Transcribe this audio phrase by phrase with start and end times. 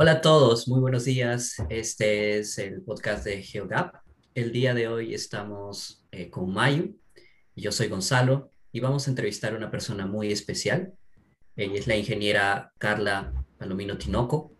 [0.00, 1.56] Hola a todos, muy buenos días.
[1.70, 3.96] Este es el podcast de GeoGap.
[4.32, 6.96] El día de hoy estamos eh, con Mayu.
[7.56, 10.92] Yo soy Gonzalo y vamos a entrevistar a una persona muy especial.
[11.56, 14.52] Ella es la ingeniera Carla Palomino Tinoco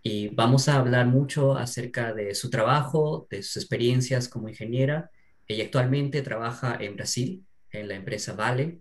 [0.00, 5.10] y vamos a hablar mucho acerca de su trabajo, de sus experiencias como ingeniera.
[5.48, 8.78] Ella actualmente trabaja en Brasil, en la empresa Vale,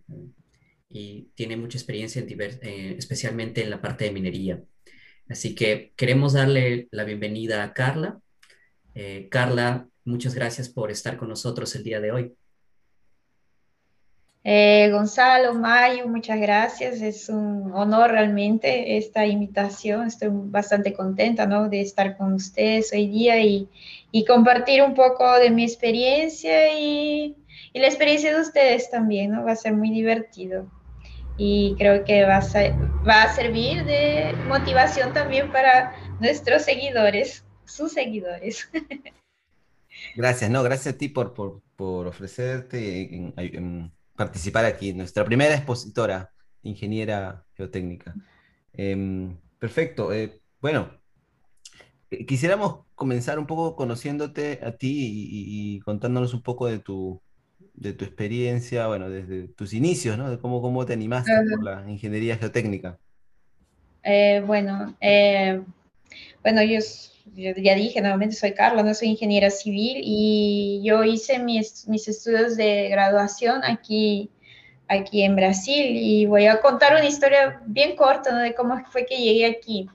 [0.89, 4.63] y tiene mucha experiencia, en eh, especialmente en la parte de minería.
[5.31, 8.19] Así que queremos darle la bienvenida a Carla.
[8.95, 12.35] Eh, Carla, muchas gracias por estar con nosotros el día de hoy.
[14.43, 17.01] Eh, Gonzalo, Mayo, muchas gracias.
[17.01, 20.07] Es un honor realmente esta invitación.
[20.07, 21.69] Estoy bastante contenta ¿no?
[21.69, 23.69] de estar con ustedes hoy día y,
[24.27, 27.37] compartir un poco de mi experiencia y,
[27.71, 29.31] y, la experiencia de ustedes también.
[29.31, 29.45] ¿no?
[29.45, 30.67] Va a ser muy divertido
[31.37, 37.93] y creo que va a, va a servir de motivación también para nuestros seguidores, sus
[37.93, 38.69] seguidores.
[40.15, 46.31] Gracias, no, gracias a ti por, por, por ofrecerte en, participar aquí, nuestra primera expositora,
[46.63, 48.15] ingeniera geotécnica.
[48.73, 50.91] Em, perfecto, eh, bueno,
[52.09, 57.21] eh, quisiéramos comenzar un poco conociéndote a ti y contándonos un poco de tu,
[57.73, 60.29] de tu experiencia, bueno, desde tus inicios, ¿no?
[60.29, 62.97] De cómo, cómo te animaste por la ingeniería geotécnica.
[64.03, 65.61] Eh, bueno, eh,
[66.43, 66.79] bueno, yo,
[67.35, 72.57] ya dije, nuevamente soy Carla, no soy ingeniera civil y yo hice mis, mis estudios
[72.57, 74.29] de graduación aquí,
[74.87, 78.39] aquí en Brasil y voy a contar una historia bien corta ¿no?
[78.39, 79.87] de cómo fue que llegué aquí.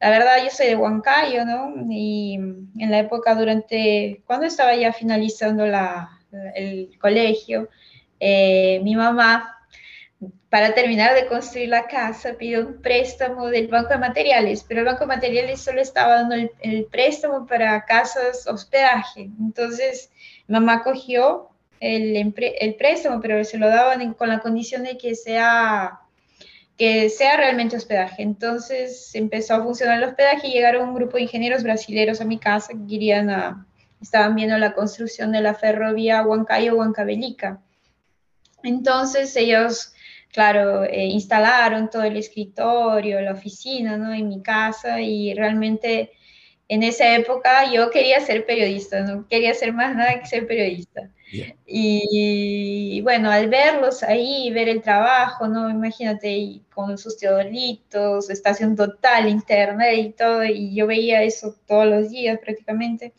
[0.00, 1.86] La verdad, yo soy de Huancayo, ¿no?
[1.88, 6.21] Y en la época durante, cuando estaba ya finalizando la,
[6.54, 7.68] el colegio,
[8.20, 9.58] eh, mi mamá,
[10.48, 14.86] para terminar de construir la casa, pidió un préstamo del Banco de Materiales, pero el
[14.86, 19.30] Banco de Materiales solo estaba dando el, préstamo para casas hospedaje.
[19.40, 20.10] Entonces,
[20.46, 21.48] mamá cogió
[21.80, 22.16] el,
[22.60, 25.98] el, préstamo, pero se lo daban con la condición de que sea
[26.78, 28.22] que sea realmente hospedaje.
[28.22, 32.38] Entonces empezó a funcionar el hospedaje y llegaron un grupo de ingenieros brasileños a mi
[32.38, 33.66] casa que querían a,
[34.02, 37.62] estaban viendo la construcción de la ferrovía Huancayo-Huancavelica.
[38.62, 39.94] Entonces ellos,
[40.32, 44.12] claro, eh, instalaron todo el escritorio, la oficina, ¿no?
[44.12, 46.12] En mi casa y realmente
[46.68, 51.10] en esa época yo quería ser periodista, no quería ser más nada que ser periodista.
[51.66, 55.70] Y, bueno, al verlos ahí, ver el trabajo, ¿no?
[55.70, 62.10] Imagínate con sus teodolitos, estación total, internet y todo, y yo veía eso todos los
[62.10, 63.14] días prácticamente.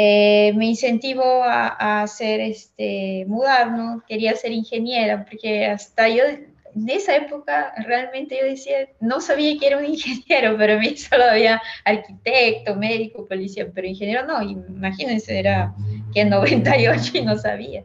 [0.00, 3.68] Eh, me incentivó a, hacer este, mudar.
[4.06, 9.66] Quería ser ingeniera, porque hasta yo, en esa época, realmente yo decía, no sabía que
[9.66, 15.36] era un ingeniero, pero a mí solo había arquitecto, médico, policía, pero ingeniero no, imagínense,
[15.36, 15.74] era
[16.14, 17.84] que en 98 y no sabía.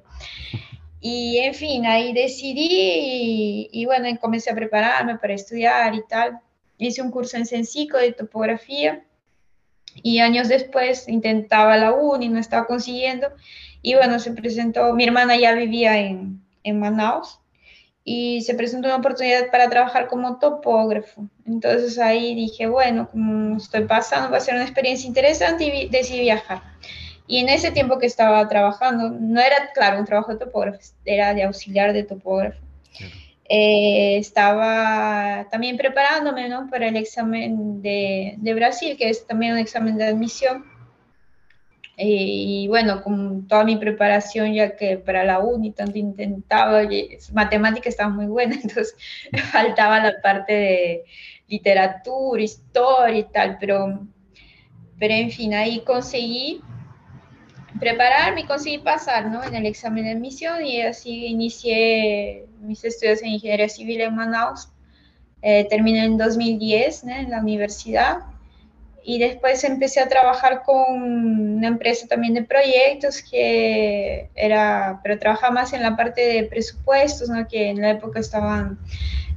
[1.02, 6.40] Y en fin, ahí decidí y, y, bueno, comencé a prepararme para estudiar y tal.
[6.78, 9.04] Hice un curso en Sensico de topografía
[10.02, 13.28] y años después intentaba la uni, no estaba consiguiendo.
[13.82, 17.40] Y bueno, se presentó, mi hermana ya vivía en, en Manaus
[18.06, 21.28] y se presentó una oportunidad para trabajar como topógrafo.
[21.46, 26.22] Entonces ahí dije, bueno, como estoy pasando, va a ser una experiencia interesante y decidí
[26.22, 26.62] viajar.
[27.28, 31.34] Y en ese tiempo que estaba trabajando, no era, claro, un trabajo de topógrafo, era
[31.34, 32.63] de auxiliar de topógrafo.
[33.56, 36.68] Eh, estaba también preparándome ¿no?
[36.72, 40.66] para el examen de, de, Brasil, que es también un examen de admisión.
[41.96, 46.82] Eh, y bueno, con toda mi preparación, ya que para la uni tanto intentaba,
[47.32, 48.96] matemática estaba muy buena, entonces
[49.52, 51.04] faltaba la parte de
[51.48, 54.08] literatura, historia y tal, pero,
[54.98, 56.60] pero en fin, ahí conseguí
[57.80, 59.44] prepararme y conseguí pasar ¿no?
[59.44, 64.70] en el examen de admisión y así inicié mis estudios en ingeniería civil en Manaus.
[65.42, 68.20] Eh, terminé en 2010 en la universidad
[69.04, 75.54] y después empecé a trabajar con una empresa también de proyectos que era, pero trabajaba
[75.54, 77.46] más en la parte de presupuestos, ¿no?
[77.48, 78.80] que en la época estaban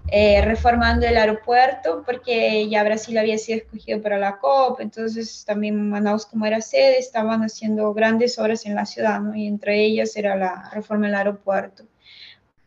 [0.09, 5.91] eh, reformando el aeropuerto porque ya Brasil había sido escogido para la COP, entonces también
[5.91, 9.35] Manaus como era sede estaban haciendo grandes obras en la ciudad, ¿no?
[9.35, 11.85] y entre ellas era la reforma del aeropuerto.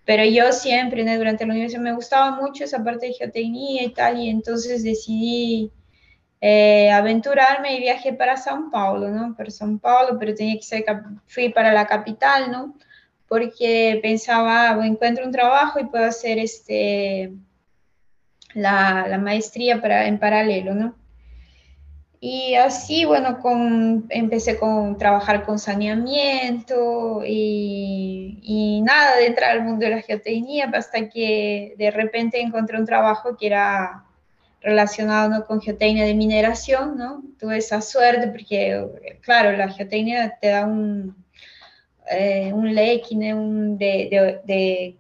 [0.10, 4.18] Pero yo siempre, durante la universidad, me gustaba mucho esa parte de geotecnia y tal,
[4.20, 5.72] y entonces decidí
[6.42, 9.36] eh, aventurarme y viajé para São Paulo, ¿no?
[9.36, 10.84] Para São Paulo, pero tenía que ser,
[11.28, 12.76] fui para la capital, ¿no?
[13.30, 17.32] Porque pensaba, encuentro un trabajo y puedo hacer este,
[18.56, 20.96] la, la maestría para, en paralelo, ¿no?
[22.22, 29.64] Y así, bueno, con, empecé con trabajar con saneamiento y, y, nada de entrar al
[29.64, 34.04] mundo de la geotecnia hasta que de repente encontré un trabajo que era
[34.62, 37.24] relacionado con geotecnia de mineración, ¿no?
[37.40, 41.16] Tuve esa suerte porque, claro, la geotecnia te da un,
[42.10, 44.98] eh, un de, de, de,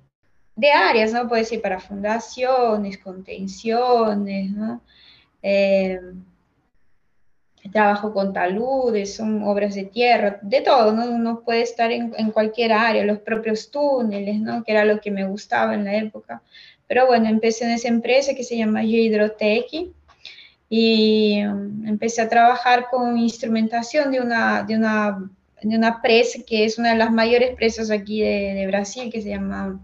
[0.55, 1.27] de, áreas, ¿no?
[1.27, 4.81] Puede ser para fundaciones, contenciones, ¿no?
[5.41, 5.99] Eh,
[7.71, 11.05] trabajo con taludes, son obras de tierra, de todo, ¿no?
[11.05, 14.63] Uno puede estar en, en, cualquier área, los propios túneles, ¿no?
[14.63, 16.41] Que era lo que me gustaba en la época.
[16.87, 19.91] Pero bueno, empecé en esa empresa que se llama Hidrotech
[20.69, 25.29] y um, empecé a trabajar con instrumentación de una, de una,
[25.61, 29.21] de una presa que es una de las mayores presas aquí de, de Brasil, que
[29.21, 29.79] se llama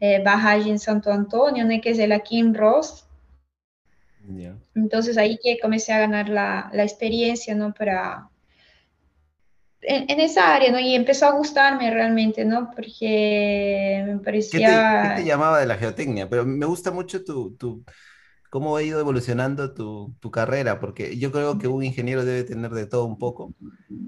[0.00, 0.22] eh,
[0.66, 1.80] en Santo Antonio, ¿no?
[1.80, 3.04] que es de la Kim Ross.
[4.74, 7.72] Entonces ahí que comencé a ganar la, la experiencia, ¿no?
[7.72, 8.28] Para,
[9.82, 10.80] en, esa área, ¿no?
[10.80, 12.70] Y empezó a gustarme realmente, ¿no?
[12.74, 15.14] Porque me parecía...
[15.14, 16.28] ¿Qué te, llamaba de la geotecnia?
[16.28, 17.84] Pero me gusta mucho tu, tu
[18.50, 22.70] cómo ha ido evolucionando tu, tu, carrera, porque yo creo que un ingeniero debe tener
[22.70, 23.52] de todo un poco.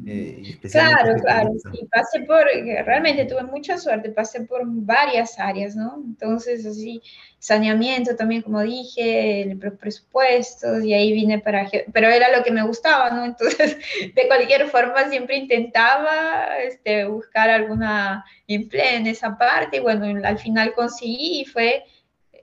[0.07, 2.45] Eh, claro, claro, sí, pasé por,
[2.85, 6.03] realmente tuve mucha suerte, pasé por varias áreas, ¿no?
[6.05, 7.03] Entonces, así,
[7.39, 13.11] saneamiento también, como dije, presupuestos, y ahí vine para, pero era lo que me gustaba,
[13.11, 13.25] ¿no?
[13.25, 13.77] Entonces,
[14.15, 20.39] de cualquier forma, siempre intentaba este, buscar alguna empleo en esa parte, y bueno, al
[20.39, 21.85] final conseguí y fue eh,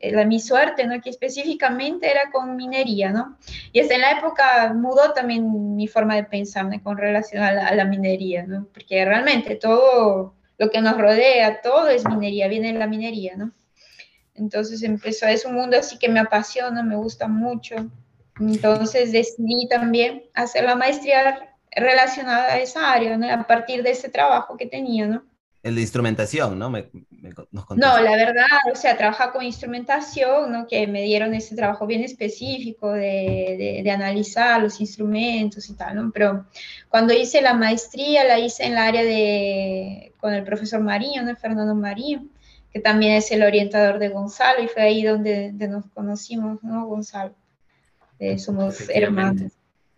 [0.02, 1.00] la, mi suerte, ¿no?
[1.02, 3.38] Que específicamente era con minería, ¿no?
[3.72, 7.86] Y hasta en la época mudó también mi forma de pensar con relación a la,
[7.86, 8.68] minería, ¿no?
[8.74, 13.52] Porque realmente todo lo que nos rodea, todo es minería, viene de la minería, ¿no?
[14.36, 17.76] Entonces empezó, es un mundo así que me apasiona, me gusta mucho.
[18.40, 23.32] Entonces decidí también hacer la maestría relacionada a esa área, ¿no?
[23.32, 25.24] A partir de ese trabajo que tenía, ¿no?
[25.64, 26.70] El de instrumentación, ¿no?
[26.70, 26.90] Me,
[27.70, 30.68] no, la verdad, o sea, trabaja con instrumentación, ¿no?
[30.68, 36.12] Que me dieron ese trabajo bien específico de, de, analizar los instrumentos y tal, ¿no?
[36.14, 36.46] Pero
[36.90, 41.36] cuando hice la maestría, la hice en el área de, con el profesor Marín, ¿no?
[41.36, 42.32] Fernando Marín,
[42.72, 46.86] que también es el orientador de Gonzalo, y fue ahí donde, nos conocimos, ¿no?
[46.86, 47.34] Gonzalo.
[48.20, 49.54] Eh, somos hermanos.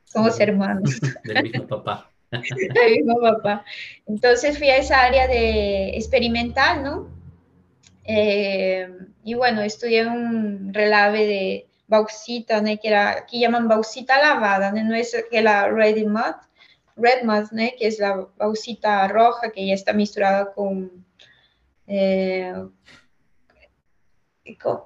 [0.06, 1.00] Somos hermanos.
[1.24, 2.10] Del mismo papá.
[2.32, 3.66] mismo papá.
[4.06, 7.17] Entonces fui a esa área de experimental, ¿no?
[8.08, 8.90] Eh,
[9.24, 12.70] y bueno, estudié un relave de bauxita, ¿no?
[12.82, 14.96] que era, aquí llaman bauxita lavada, ¿no?
[14.96, 16.36] es que la ready mud,
[16.96, 17.64] red mud, ¿no?
[17.78, 21.06] que es la bauxita roja que ya está misturada con,
[21.88, 22.54] eh,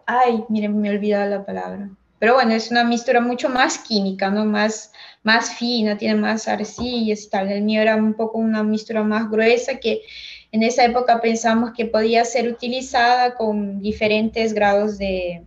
[0.07, 1.89] ay, miren, me he olvidado la palabra.
[2.21, 4.45] Pero bueno, es una mistura mucho más química, ¿no?
[4.45, 4.91] Más,
[5.23, 7.51] más fina, tiene más arcillas y tal.
[7.51, 10.03] El mío era un poco una mistura más gruesa que
[10.51, 15.43] en esa época pensamos que podía ser utilizada con diferentes grados de,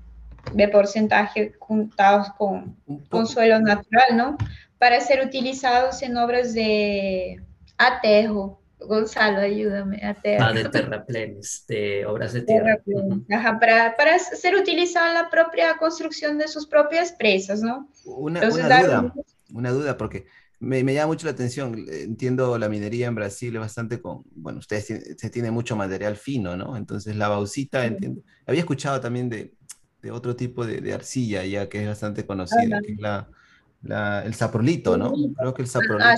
[0.53, 2.77] de porcentaje juntados con,
[3.09, 4.37] con suelo natural, ¿no?
[4.77, 7.41] Para ser utilizados en obras de
[7.79, 10.01] atejo, Gonzalo, ayúdame.
[10.03, 12.79] A ah, de terraplenes, de obras de tierra.
[13.31, 17.89] Ajá, para, para, ser utilizado en la propia construcción de sus propias presas, ¿no?
[18.05, 19.15] Una, una duda,
[19.53, 20.27] una duda, porque
[20.61, 21.87] me, me, llama mucho la atención.
[21.89, 26.57] Entiendo la minería en Brasil es bastante con, bueno, ustedes se tiene mucho material fino,
[26.57, 26.77] ¿no?
[26.77, 28.23] Entonces la bauxita, entiendo.
[28.47, 29.55] Había escuchado también de,
[30.03, 33.29] de otro tipo de, de, arcilla ya que es bastante conocida, que es la
[34.25, 35.13] el saprolito, ¿no?
[35.37, 36.17] Creo que el saprolito, ah,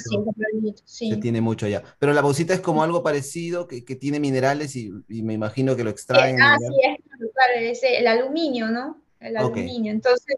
[0.85, 1.83] sí, se tiene mucho allá.
[1.99, 5.77] Pero la bauxita es como algo parecido, que, que tiene minerales y, y, me imagino
[5.77, 6.41] que lo extraen.
[6.41, 6.99] Ah, sí, es,
[7.33, 9.01] claro, es el aluminio, ¿no?
[9.21, 9.91] El aluminio.
[9.93, 10.37] Entonces,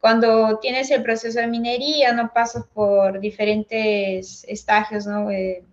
[0.00, 5.30] cuando tienes el proceso de minería, no pasas por diferentes estagios, ¿no?
[5.30, 5.64] Eh,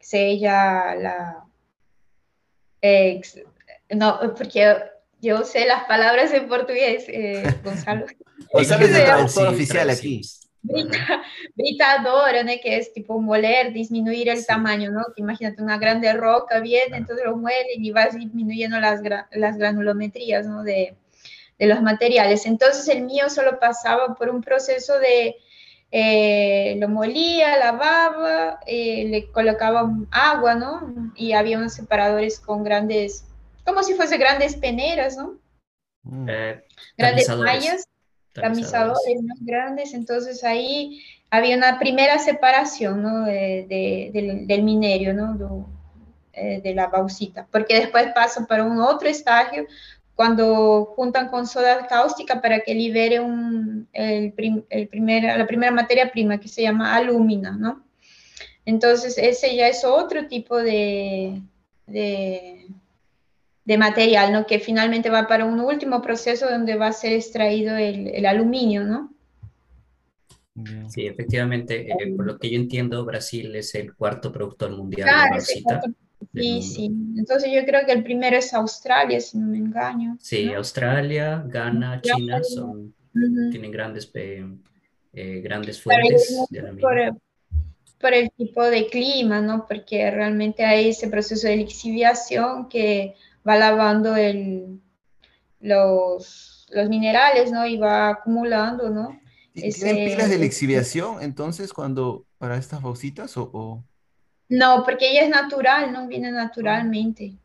[0.00, 1.44] sella, la...
[2.82, 3.20] Eh,
[3.94, 4.76] no, porque
[5.20, 8.06] yo sé las palabras en portugués, eh, Gonzalo.
[8.52, 10.22] Gonzalo es el traductor oficial aquí.
[11.54, 12.52] Britadora, ¿no?
[12.62, 15.04] que es tipo moler, disminuir el tamaño, ¿no?
[15.14, 19.00] Que imagínate una grande roca, bien, entonces lo muelen y vas disminuyendo las,
[19.32, 20.62] las granulometrías, ¿no?
[20.62, 20.96] De,
[21.58, 22.46] de, los materiales.
[22.46, 25.36] Entonces el mío solo pasaba por un proceso de,
[25.90, 31.12] eh, lo molía, lavaba, eh, le colocaba agua, ¿no?
[31.14, 33.26] Y había unos separadores con grandes,
[33.66, 35.38] como si fuese grandes peneras, ¿no?
[36.04, 36.28] Mm.
[36.28, 36.64] Eh,
[36.96, 37.86] grandes mallas
[38.34, 43.24] tamizadores más grandes, entonces ahí había una primera separación ¿no?
[43.24, 45.34] de, del, del, minerio, ¿no?
[45.34, 45.46] de,
[46.32, 49.66] eh, de la bauxita, porque después pasa para un otro estágio
[50.14, 54.32] cuando juntan con soda cáustica para que libere un, el,
[54.70, 57.84] la primera materia prima que se llama alúmina, ¿no?
[58.64, 61.42] Entonces, ese ya es otro tipo de,
[61.86, 62.66] de,
[63.78, 64.46] material, ¿no?
[64.46, 69.12] Que finalmente va para un último proceso donde va a ser extraído el, aluminio, ¿no?
[70.88, 75.30] Sí, efectivamente, eh, por lo que yo entiendo, Brasil es el cuarto productor mundial de
[75.30, 75.82] bauxita.
[76.32, 76.84] Sí, sí.
[77.16, 80.16] Entonces yo creo que el primero es Australia, si no me engaño.
[80.20, 82.94] Sí, Australia, Ghana, China son,
[83.50, 84.46] tienen grandes, eh,
[85.12, 87.20] eh, grandes fuentes de aluminio
[88.04, 89.66] por el tipo de clima, ¿no?
[89.66, 93.14] Porque realmente hay ese proceso de lixiviación que
[93.46, 94.80] va lavando el,
[95.60, 97.66] los, los minerales, ¿no?
[97.66, 99.18] Y va acumulando, ¿no?
[99.52, 103.84] ¿Tienen pilas de lixiviación entonces cuando para estas bauxitas o,
[104.48, 106.08] No, porque ella es natural, ¿no?
[106.08, 107.36] Viene naturalmente.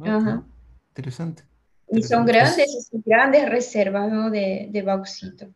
[0.00, 0.44] Ajá.
[0.88, 1.44] Interesante.
[1.88, 4.30] Y son grandes, grandes reservas, ¿no?
[4.30, 5.46] De, de bauxito.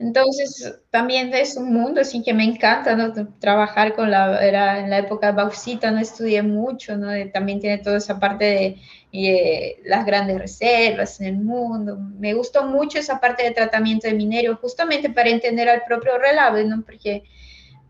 [0.00, 3.12] Entonces, también es un mundo así que me encanta ¿no?
[3.38, 7.08] trabajar con la, era en la época de bauxita, no estudié mucho, ¿no?
[7.32, 8.76] también tiene toda esa parte de
[9.12, 11.96] eh, las grandes reservas en el mundo.
[11.96, 16.64] Me gustó mucho esa parte de tratamiento de minerio, justamente para entender al propio relave,
[16.64, 16.82] ¿no?
[16.82, 17.24] porque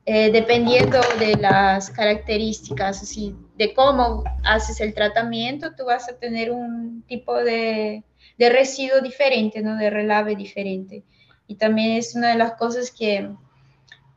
[0.06, 6.50] eh, dependiendo de las características, así, de cómo haces el tratamiento, tú vas a tener
[6.50, 8.02] un tipo de,
[8.38, 9.76] de residuo diferente, ¿no?
[9.76, 11.04] de relave diferente
[11.48, 13.30] y también es una de las cosas que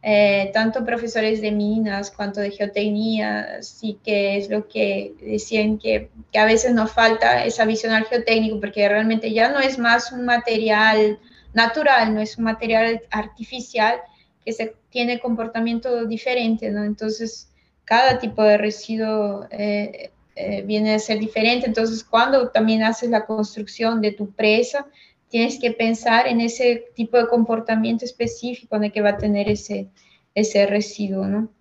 [0.04, 6.10] eh, tanto profesores de minas cuanto de geotecnia, sí que es lo que decían que,
[6.32, 10.12] que, a veces nos falta esa visión al geotécnico, porque realmente ya no es más
[10.12, 11.20] un material
[11.54, 14.02] natural, no es un material artificial
[14.44, 16.84] que se tiene comportamiento diferente, ¿no?
[16.84, 17.50] Entonces,
[17.86, 21.68] cada tipo de residuo eh, eh, viene a ser diferente.
[21.68, 24.88] Entonces, cuando también haces la construcción de tu presa,
[25.32, 29.50] tienes que pensar en ese tipo de comportamiento específico en el que va a tener
[29.50, 29.90] ese,
[30.36, 31.52] ese residuo, ¿no?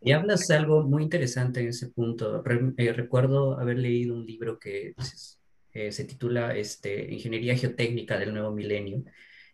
[0.00, 2.42] Y hablas de algo muy interesante en ese punto.
[2.76, 4.94] Eh, recuerdo haber leído un libro que
[5.72, 9.04] eh, se titula este, Ingeniería Geotécnica del Nuevo Milenio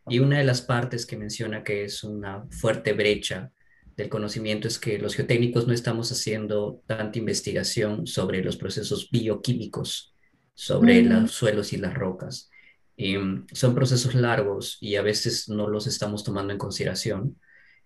[0.08, 3.52] y una de las partes que menciona que es una fuerte brecha
[3.96, 10.14] del conocimiento es que los geotécnicos no estamos haciendo tanta investigación sobre los procesos bioquímicos,
[10.52, 12.50] sobre los suelos y las rocas.
[12.96, 17.36] Em, son procesos largos y a veces no los estamos tomando en consideración.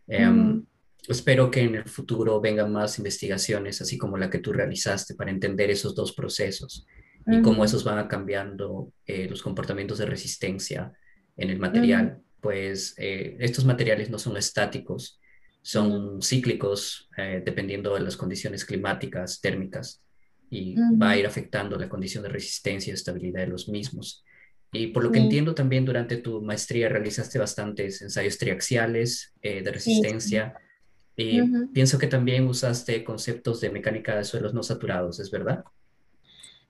[0.06, 0.64] Em,
[1.06, 5.30] espero que en el futuro vengan más investigaciones, así como la que tú realizaste, para
[5.30, 6.86] entender esos dos procesos
[7.26, 10.92] y cómo esos van cambiando eh, los comportamientos de resistencia
[11.36, 12.20] en el material.
[12.40, 15.20] Pues eh, estos materiales no son estáticos,
[15.60, 20.02] son cíclicos eh, dependiendo de las condiciones climáticas, térmicas,
[20.50, 24.24] y va a ir afectando la condición de resistencia y estabilidad de los mismos.
[24.72, 29.72] Y por lo que entiendo también durante tu maestría realizaste bastantes ensayos triaxiales eh, de
[29.72, 30.54] resistencia.
[31.16, 31.40] Y
[31.72, 35.64] pienso que también usaste conceptos de mecánica de suelos no saturados, ¿es verdad?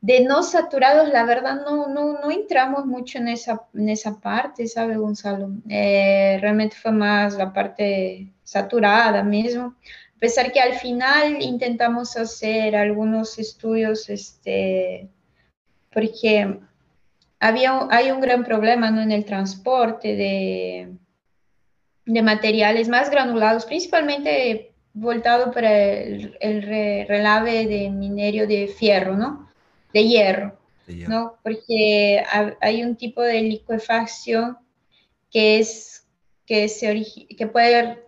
[0.00, 4.69] De no saturados, la verdad, no, no, no entramos mucho en esa, en esa parte,
[4.69, 5.50] ¿sabe, Gonzalo?
[5.69, 9.75] Eh, realmente fue más la parte saturada mismo.
[10.17, 15.09] A pesar que al final intentamos hacer algunos estudios, este,
[15.93, 16.61] porque
[17.40, 19.00] había, hay un gran problema ¿no?
[19.02, 20.88] en el transporte de,
[22.04, 26.62] de materiales más granulados, principalmente voltado para el,
[27.07, 29.49] relave de minerio de fierro, ¿no?
[29.92, 30.59] De hierro,
[31.07, 31.35] ¿no?
[31.42, 32.23] Porque
[32.61, 34.59] hay un tipo de liquefacción
[35.30, 36.07] que es
[36.47, 37.99] que, se que puede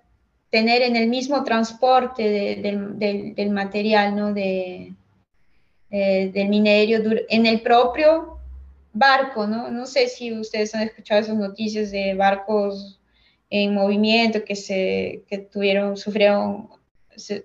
[0.48, 4.32] tener en el mismo transporte del, material, ¿no?
[4.32, 4.94] De,
[5.90, 8.29] eh, del minerio en el propio
[8.92, 9.70] barco, ¿no?
[9.70, 13.00] No sé si ustedes han escuchado esas noticias de barcos
[13.50, 16.68] en movimiento que se que tuvieron, sufrieron,
[17.16, 17.44] se,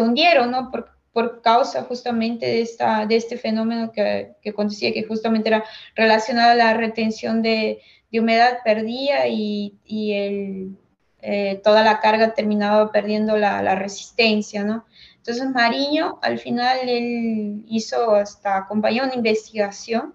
[0.00, 0.70] hundieron, ¿no?
[0.70, 5.64] Por, por, causa justamente de, esta, de este fenómeno que, que acontecía, que justamente era
[5.94, 10.76] relacionado a la retención de, de humedad perdida y, y el,
[11.24, 14.84] eh, toda la carga terminaba perdiendo la, la, resistencia, ¿no?
[15.18, 20.14] Entonces Mariño al final él hizo hasta, acompañó una investigación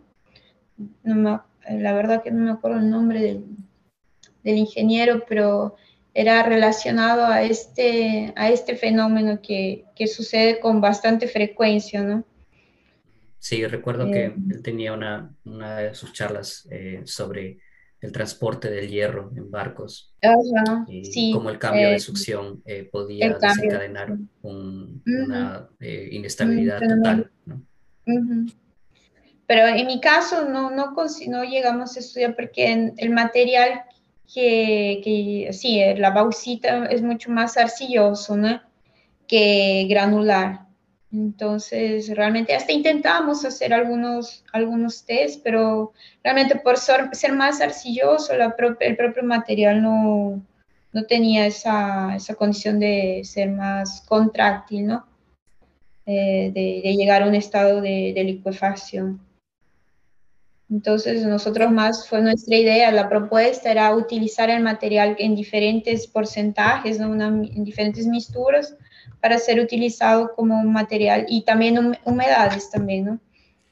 [1.04, 3.46] la verdad que no me acuerdo el nombre del,
[4.44, 5.76] ingeniero, pero
[6.14, 12.24] era relacionado a este, a este fenómeno que, sucede con bastante frecuencia, ¿no?
[13.40, 17.60] Sí, recuerdo que eh, él tenía una, de sus charlas eh, sobre
[18.00, 20.16] el transporte del hierro en barcos
[20.88, 27.32] y cómo el cambio de eh, succión podía desencadenar una inestabilidad total.
[27.46, 27.66] ¿no?
[29.48, 30.94] Pero en mi caso no, no,
[31.28, 33.82] no llegamos a estudiar porque el material
[34.32, 38.62] que, que, sí, la bauxita es mucho más arcilloso ¿no?
[39.26, 40.68] que granular.
[41.12, 48.98] Entonces, realmente hasta intentamos hacer algunos, algunos test, pero realmente por ser más arcilloso, el
[48.98, 50.42] propio material no,
[50.92, 55.06] no tenía esa, esa, condición de ser más contráctil, ¿no?
[56.06, 59.27] Eh, de, de, llegar a un estado de, de liquefacción.
[60.70, 67.00] Entonces, nosotros más fue nuestra idea, la propuesta era utilizar el material en diferentes porcentajes,
[67.00, 67.14] ¿no?
[67.14, 68.76] en diferentes mixturas,
[69.22, 73.20] para ser utilizado como material y también humedades también, ¿no?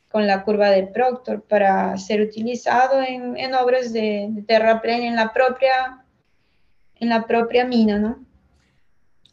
[0.10, 5.16] Con la curva de Proctor, para ser utilizado en, en obras de, de terraplén en
[5.16, 6.06] la propia
[6.98, 8.26] en la propia mina, ¿no?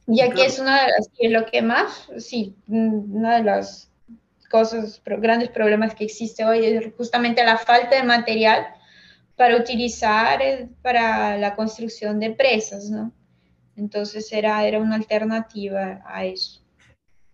[0.06, 3.91] Ya que es una de las, lo que más, sí, una de las
[4.52, 8.66] cosas, grandes problemas que existe hoy es justamente la falta de material
[9.34, 13.12] para utilizar eh, para la construcción de presas, ¿no?
[13.74, 16.62] Entonces era, era una alternativa a eso.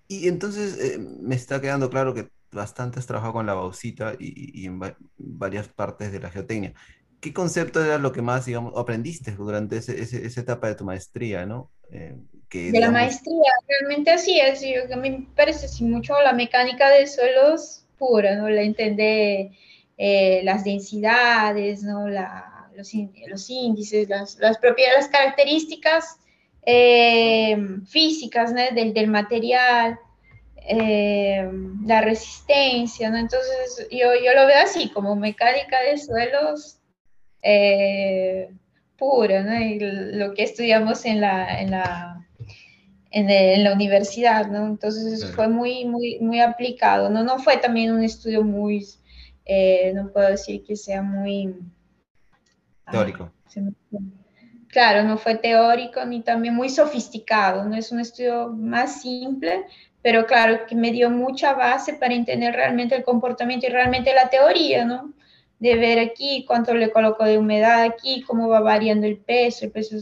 [0.07, 4.65] Y entonces eh, me está quedando claro que bastante has trabajado con la bauxita y,
[4.65, 4.81] en
[5.19, 6.73] varias partes de la geotecnia.
[7.21, 11.73] ¿Qué concepto era lo que más, digamos, aprendiste durante esa etapa de tu maestría, ¿no?
[11.91, 12.17] Eh,
[12.51, 14.61] de la maestría, realmente así es.
[14.63, 18.49] Yo, a mí me parece así mucho la mecánica de suelos pura, ¿no?
[18.49, 19.51] La entender
[19.99, 22.09] eh, las densidades, ¿no?
[22.09, 22.91] La, los,
[23.29, 26.19] los, índices, las, las propiedades, las características
[26.65, 28.63] eh, físicas ¿no?
[28.75, 29.99] del, del, material,
[30.57, 31.51] eh,
[31.85, 33.19] la resistencia, ¿no?
[33.19, 36.77] Entonces yo, yo lo veo así, como mecánica de suelos
[38.97, 39.61] puro, ¿no?
[39.61, 42.18] Y lo que estudiamos en la, en la,
[43.11, 44.67] en, la universidad, ¿no?
[44.67, 47.25] Entonces fue muy, muy, muy aplicado, ¿no?
[47.25, 48.87] No fue también un estudio muy,
[49.45, 51.55] eh, no puedo decir que sea muy...
[52.91, 53.31] Teórico.
[54.69, 57.77] claro, no fue teórico ni también muy sofisticado, ¿no?
[57.77, 59.65] Es un estudio más simple,
[60.03, 64.31] pero claro, que me dio mucha base para entender realmente el comportamiento y realmente la
[64.31, 65.15] teoría, ¿no?
[65.59, 69.73] de ver aquí cuánto le coloco de humedad aquí, cómo va variando el peso, el
[69.73, 69.97] peso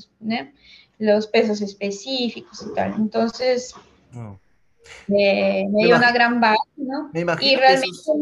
[0.98, 2.94] los pesos específicos y tal.
[2.94, 3.74] Entonces,
[5.06, 7.10] me dio una gran base, ¿no?
[7.12, 7.88] Me imagino y realmente...
[7.88, 8.16] Esos,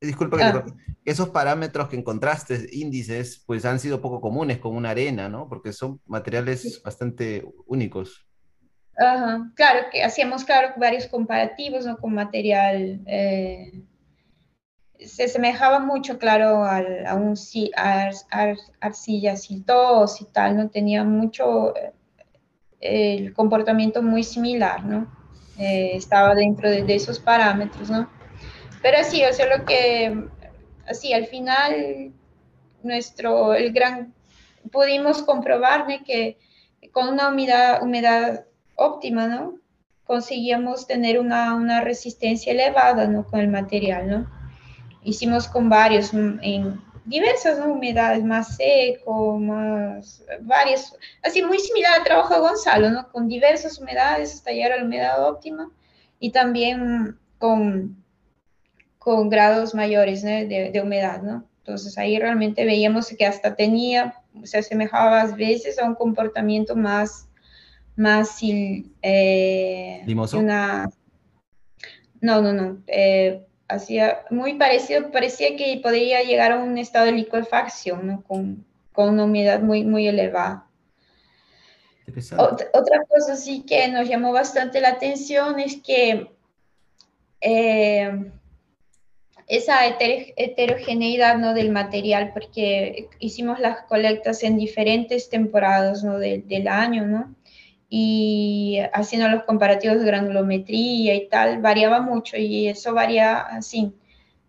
[0.00, 0.64] disculpa que ah.
[1.04, 5.48] esos parámetros que encontraste, índices, pues han sido poco comunes con una arena, ¿no?
[5.48, 8.26] Porque son materiales bastante únicos.
[8.96, 9.50] Ajá.
[9.54, 11.96] Claro, que hacíamos, claro, varios comparativos, ¿no?
[11.98, 13.00] Con material...
[13.06, 13.84] Eh,
[15.06, 17.34] se semejaba mucho, claro, a, un
[18.80, 20.70] arcilla siltos y tal, ¿no?
[20.70, 21.92] Tenía mucho eh,
[22.82, 25.06] el comportamiento muy similar, ¿no?
[25.58, 28.10] Eh, estaba dentro de, esos parámetros, ¿no?
[28.82, 30.24] Pero sí, o sea, lo que,
[30.86, 32.12] así, al final,
[32.82, 34.12] nuestro, el gran,
[34.70, 36.36] pudimos comprobar que
[36.92, 39.54] con una humedad, humedad óptima, ¿no?
[40.04, 43.24] Conseguíamos tener una, una resistencia elevada, ¿no?
[43.24, 44.42] Con el material, ¿no?
[45.04, 52.34] hicimos con varios, en diversas humedades, más seco, más varias, así muy similar al trabajo
[52.34, 53.10] de Gonzalo, ¿no?
[53.10, 55.70] Con diversas humedades hasta llegar a la humedad óptima
[56.20, 58.02] y también con,
[58.98, 61.44] con grados mayores de, de, humedad, ¿no?
[61.58, 67.28] Entonces ahí realmente veíamos que hasta tenía, se asemejaba a veces a un comportamiento más,
[67.96, 70.38] más eh, ¿Limoso?
[70.38, 70.88] Una,
[72.20, 72.82] no, no, no.
[72.86, 78.22] Eh, hacía muy parecido, parecía que podría llegar a un estado de liquefacción, ¿no?
[78.22, 80.66] con, con, una humedad muy, muy elevada.
[82.36, 86.30] Otra, cosa sí que nos llamó bastante la atención es que
[87.40, 88.32] eh,
[89.46, 91.54] esa heterogeneidad ¿no?
[91.54, 96.18] del material, porque hicimos las colectas en diferentes temporadas ¿no?
[96.18, 97.34] del año, ¿no?
[97.94, 103.92] Y haciendo los comparativos de granulometría y tal, variaba mucho y eso varía así.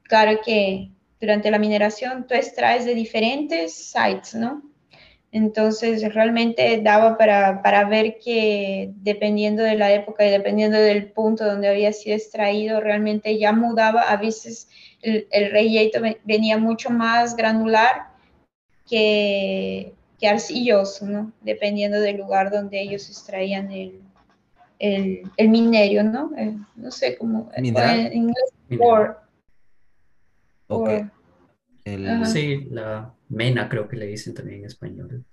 [0.03, 4.63] Claro que durante la mineración tú extraes de diferentes sites, ¿no?
[5.33, 11.43] Entonces realmente daba para, para, ver que dependiendo de la época y dependiendo del punto
[11.43, 14.69] donde había sido extraído, realmente ya mudaba, a veces
[15.01, 18.07] el, el venía mucho más granular
[18.89, 19.95] que
[20.27, 21.31] arcilloso, ¿no?
[21.41, 23.99] Dependiendo del lugar donde ellos extraían el,
[24.79, 26.31] el, el minerio, ¿no?
[26.37, 27.49] Eh, no sé cómo.
[27.55, 29.11] Eh, en inglés, ore.
[30.67, 31.05] Okay.
[32.25, 35.25] Sí, la mena creo que le dicen también en español.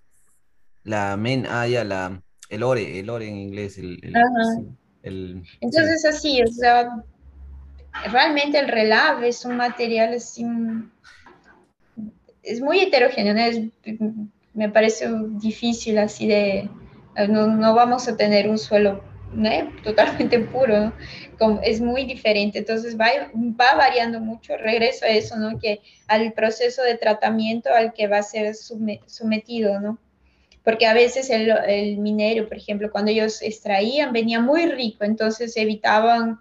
[0.84, 3.78] La mena, ah, ya, la, el ore, el ore en inglés.
[3.78, 4.14] El, el,
[5.02, 7.04] el Entonces así, o sea,
[8.10, 10.44] realmente el relave es un material así,
[12.42, 13.34] es muy heterogéneo,
[14.54, 15.08] me parece
[15.40, 16.68] difícil así de,
[17.28, 19.02] no, no, vamos a tener un suelo
[19.84, 20.92] totalmente puro,
[21.62, 25.58] es muy diferente, entonces va, va variando mucho, regreso a eso, ¿no?
[25.58, 29.98] que al proceso de tratamiento al que va a ser sometido, ¿no?
[30.64, 35.56] porque a veces el, el, minero, por ejemplo, cuando ellos extraían, venía muy rico, entonces
[35.56, 36.38] evitaban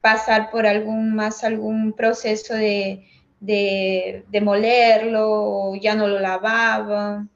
[0.00, 3.06] pasar por algún más algún proceso de,
[3.38, 7.30] de, de molerlo, ya no lo lavaban,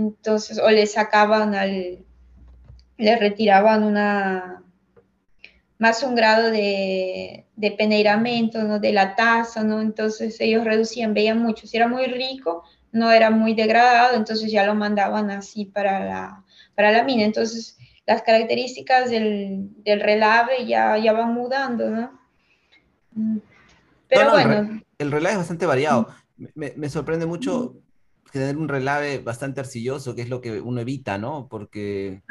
[0.00, 2.04] entonces, o le sacaban al,
[2.96, 4.62] le retiraban una,
[5.78, 8.78] más un grado de, de peneiramento, ¿no?
[8.78, 9.80] de la taza, ¿no?
[9.80, 14.64] entonces ellos reducían, veían mucho, si era muy rico, no era muy degradado, entonces ya
[14.66, 20.98] lo mandaban así para la, para la mina, entonces las características del, del relave ya,
[20.98, 22.20] ya van mudando, ¿no?
[23.12, 23.38] Mm,
[24.08, 24.82] pero bueno.
[24.98, 26.08] El, relave es bastante variado.
[26.54, 27.79] Me, me sorprende mucho
[28.30, 31.48] tener un relave bastante arcilloso, que es lo que uno evita, ¿no?
[31.48, 32.22] Porque,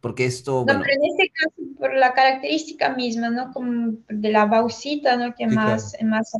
[0.00, 0.64] porque esto...
[0.66, 3.52] No, pero en este caso, por la característica misma, ¿no?
[3.52, 5.34] Como de la bauxita, ¿no?
[5.34, 6.32] Que más, más,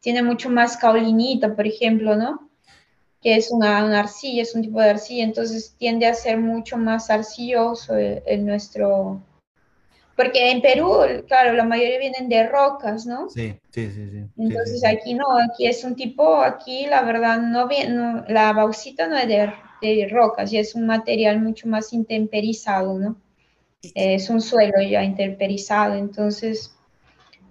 [0.00, 2.50] tiene mucho más caulinita, por ejemplo, ¿no?
[3.20, 6.78] Que es una, una, arcilla, es un tipo de arcilla, entonces tiende a ser mucho
[6.78, 9.20] más arcilloso en nuestro,
[10.20, 13.30] porque en Perú, claro, la mayoría vienen de rocas, ¿no?
[13.30, 14.10] Sí, sí, sí.
[14.10, 19.06] sí Entonces aquí no, aquí es un tipo, aquí la verdad no viene, la bauxita
[19.06, 23.16] no es de, de, rocas, y es un material mucho más intemperizado, ¿no?
[23.94, 26.76] Es un suelo ya intemperizado, entonces,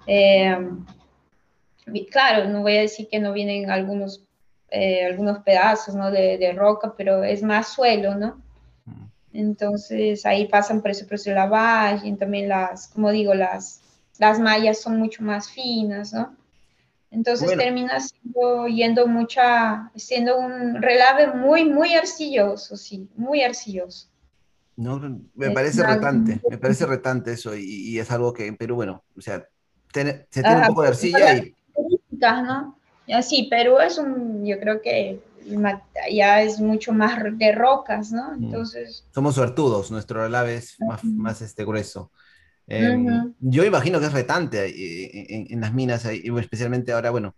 [0.05, 0.55] eh,
[2.11, 4.23] claro, no voy a decir que no vienen algunos,
[4.69, 6.11] eh, algunos pedazos, ¿no?
[6.11, 8.43] De, de roca, pero es más suelo, ¿no?
[9.33, 13.81] Entonces ahí pasan por ese proceso de lavaje y también las, como digo, las,
[14.17, 16.35] las mallas son mucho más finas, ¿no?
[17.11, 24.07] Entonces termina siendo, yendo mucha, siendo un relave muy, muy arcilloso, sí, muy arcilloso.
[24.75, 24.99] No,
[25.33, 29.21] me parece retante, me parece retante eso y, es algo que en Perú, bueno, o
[29.21, 29.45] sea,
[29.91, 31.55] se tiene un poco de arcilla y...
[32.11, 32.77] ¿no?
[33.23, 35.19] Sí, Perú es un, yo creo que
[36.11, 38.31] ya es mucho más de rocas, ¿no?
[38.31, 38.43] Mm.
[38.43, 39.05] Entonces...
[39.13, 42.11] Somos suertudos, nuestro relave es más, más este, grueso.
[42.67, 47.35] Em, yo imagino que es retante eh, en, las minas, especialmente ahora, bueno,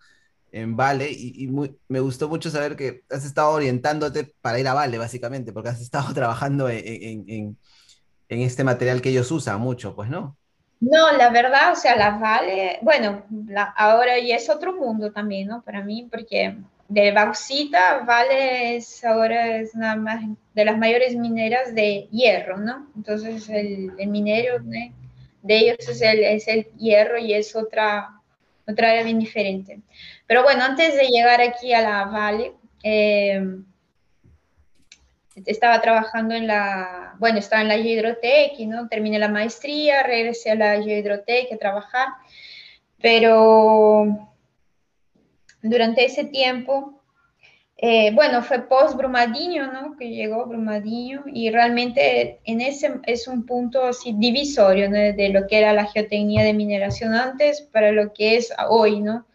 [0.51, 1.49] en Vale, y,
[1.87, 5.79] me gustó mucho saber que has estado orientándote para ir a Vale, básicamente, porque has
[5.79, 7.57] estado trabajando en,
[8.31, 10.37] en este material que ellos usan mucho, pues, ¿no?
[10.79, 13.23] No, la verdad, o sea, la Vale, bueno,
[13.75, 15.61] ahora ya es otro mundo también, ¿no?
[15.61, 16.57] Para mí, porque
[16.91, 19.95] de bauxita, Vale es ahora es una
[20.53, 22.91] de las mayores mineras de hierro, ¿no?
[22.97, 28.19] Entonces el, minero de ellos es el, es el hierro y es otra,
[28.67, 29.79] otra área bien diferente.
[30.27, 33.41] Pero bueno, antes de llegar aquí a la Vale, eh,
[35.45, 40.55] estaba trabajando en la, bueno, estaba en la Hidrotec no terminé la maestría, regresé a
[40.55, 42.09] la Hidrotec a trabajar,
[43.01, 44.30] pero
[45.61, 47.01] durante ese tiempo,
[47.77, 49.97] eh, bueno, fue post Brumadinho, ¿no?
[49.97, 55.57] Que llegó Brumadinho y realmente en ese es un punto así divisorio de lo que
[55.57, 59.25] era la geotecnia de mineración antes para lo que es hoy, ¿no?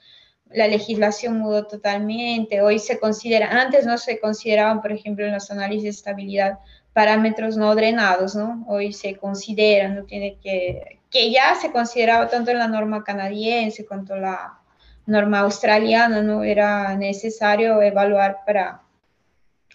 [0.50, 2.60] La legislación mudó totalmente.
[2.62, 6.58] Hoy se considera, antes no se consideraban, por ejemplo, en los análisis de estabilidad
[6.92, 8.64] parámetros no drenados, ¿no?
[8.68, 13.84] Hoy se consideran, no tiene que, que ya se consideraba tanto en la norma canadiense
[13.84, 14.60] cuanto la
[15.06, 18.82] norma australiana, no era necesario evaluar para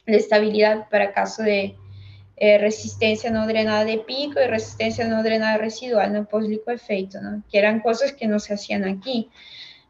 [0.05, 1.75] la estabilidad para caso de
[2.37, 7.43] eh, resistencia no drenada de pico y resistencia no drenada residual, no poslico efecto, ¿no?
[7.51, 9.29] que eran cosas que no se hacían aquí.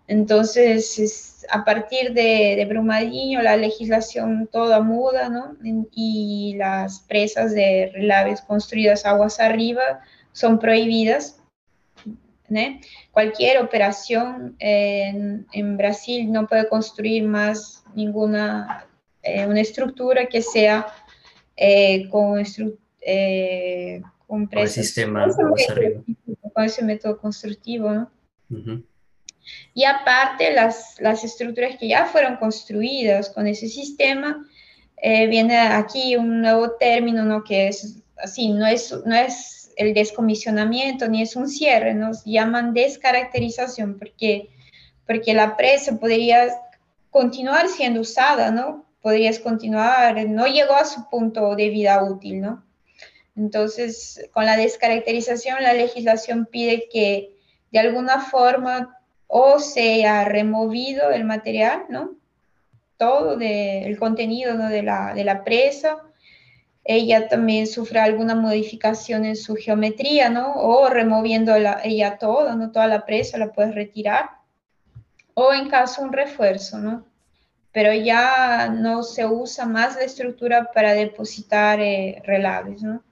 [0.07, 5.55] Entonces, a partir de, de, Brumadinho, la legislación toda muda, ¿no?
[5.95, 10.01] Y las presas de relaves construidas aguas arriba
[10.33, 11.40] son prohibidas
[13.11, 18.87] Cualquier operación en, Brasil no puede construir más ninguna
[19.23, 20.87] eh, una estructura que sea
[21.55, 22.43] eh, con,
[23.01, 25.27] eh, con, sistema
[26.53, 28.09] con ese método constructivo.
[29.73, 34.45] Y aparte, las, las estructuras que ya fueron construidas con ese sistema,
[35.01, 37.43] viene aquí un nuevo término, ¿no?
[37.43, 42.73] Que es así, no es, no es el descomisionamiento ni es un cierre, nos llaman
[42.73, 44.49] descaracterización porque,
[45.05, 46.49] porque la presa podría
[47.09, 48.85] continuar siendo usada, ¿no?
[49.01, 52.63] Podrías continuar, no llegó a su punto de vida útil, ¿no?
[53.35, 57.35] Entonces, con la descaracterización, la legislación pide que,
[57.71, 62.11] de alguna forma o se ha removido el material, ¿no?
[62.97, 65.97] Todo el contenido de, la, de la presa,
[66.95, 70.53] ella también sufre alguna modificación en su geometría, ¿no?
[70.55, 72.71] O removiendo ella todo, ¿no?
[72.71, 74.29] Toda la presa la puedes retirar.
[75.33, 77.05] O en caso un refuerzo, ¿no?
[77.71, 83.03] Pero ya no se usa más la estructura para depositar eh, relaves, ¿no?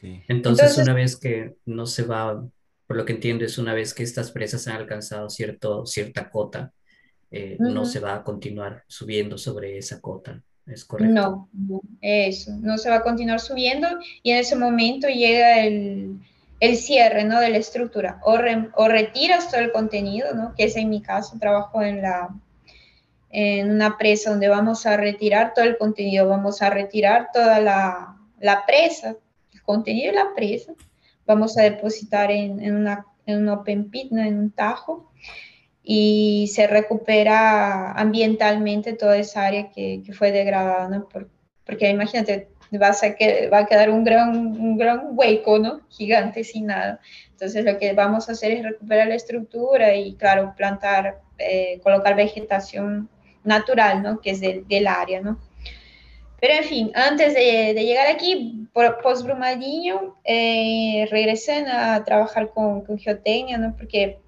[0.00, 2.46] Entonces, una vez que no se va,
[2.86, 6.72] por lo que entiendo, es una vez que estas presas han alcanzado cierto, cierta cota,
[7.30, 10.42] eh, no se va a continuar subiendo sobre esa cota.
[10.68, 11.12] ¿Es correcto?
[11.12, 11.48] No,
[12.00, 13.88] eso, no se va a continuar subiendo
[14.22, 16.20] y en ese momento llega el,
[16.60, 17.40] el cierre ¿no?
[17.40, 18.20] de la estructura.
[18.22, 18.38] O,
[18.74, 20.54] o, retiras todo el contenido, ¿no?
[20.54, 22.28] que es en mi caso, trabajo en, la,
[23.30, 28.16] en una presa donde vamos a retirar todo el contenido, vamos a retirar toda la,
[28.38, 29.16] la presa,
[29.52, 30.72] el contenido de la presa,
[31.26, 34.22] vamos a depositar en, en, una, en un open pit, ¿no?
[34.22, 35.10] en un tajo,
[35.90, 41.08] y se recupera ambientalmente toda esa área que, que fue degradada, ¿no?
[41.64, 45.80] porque imagínate, vas a que, va a quedar un gran, un gran hueco, ¿no?
[45.88, 47.00] Gigante sin nada.
[47.30, 52.14] Entonces lo que vamos a hacer es recuperar la estructura y, claro, plantar, eh, colocar
[52.14, 53.08] vegetación
[53.44, 54.20] natural, ¿no?
[54.20, 55.38] Que es del, del área, ¿no?
[56.38, 62.50] Pero en fin, antes de, de llegar aquí, por post Brumadinho, eh, regresé a trabajar
[62.50, 63.74] con, con geotecnia, ¿no?
[63.74, 64.18] Porque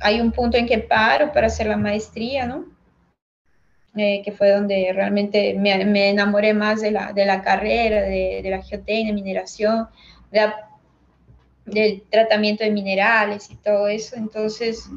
[0.00, 2.66] hay un punto en que paro para hacer la maestría, ¿no?
[3.96, 8.40] Eh, que fue donde realmente me, me, enamoré más de la, de la carrera, de,
[8.42, 9.88] de la geotecnia, mineración,
[10.32, 10.40] de
[11.66, 14.16] del tratamiento de minerales y todo eso.
[14.16, 14.88] Entonces,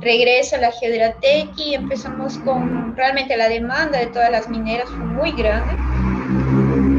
[0.00, 4.98] regreso a la Geodratec y empezamos con realmente la demanda de todas las mineras fue
[4.98, 5.74] muy grande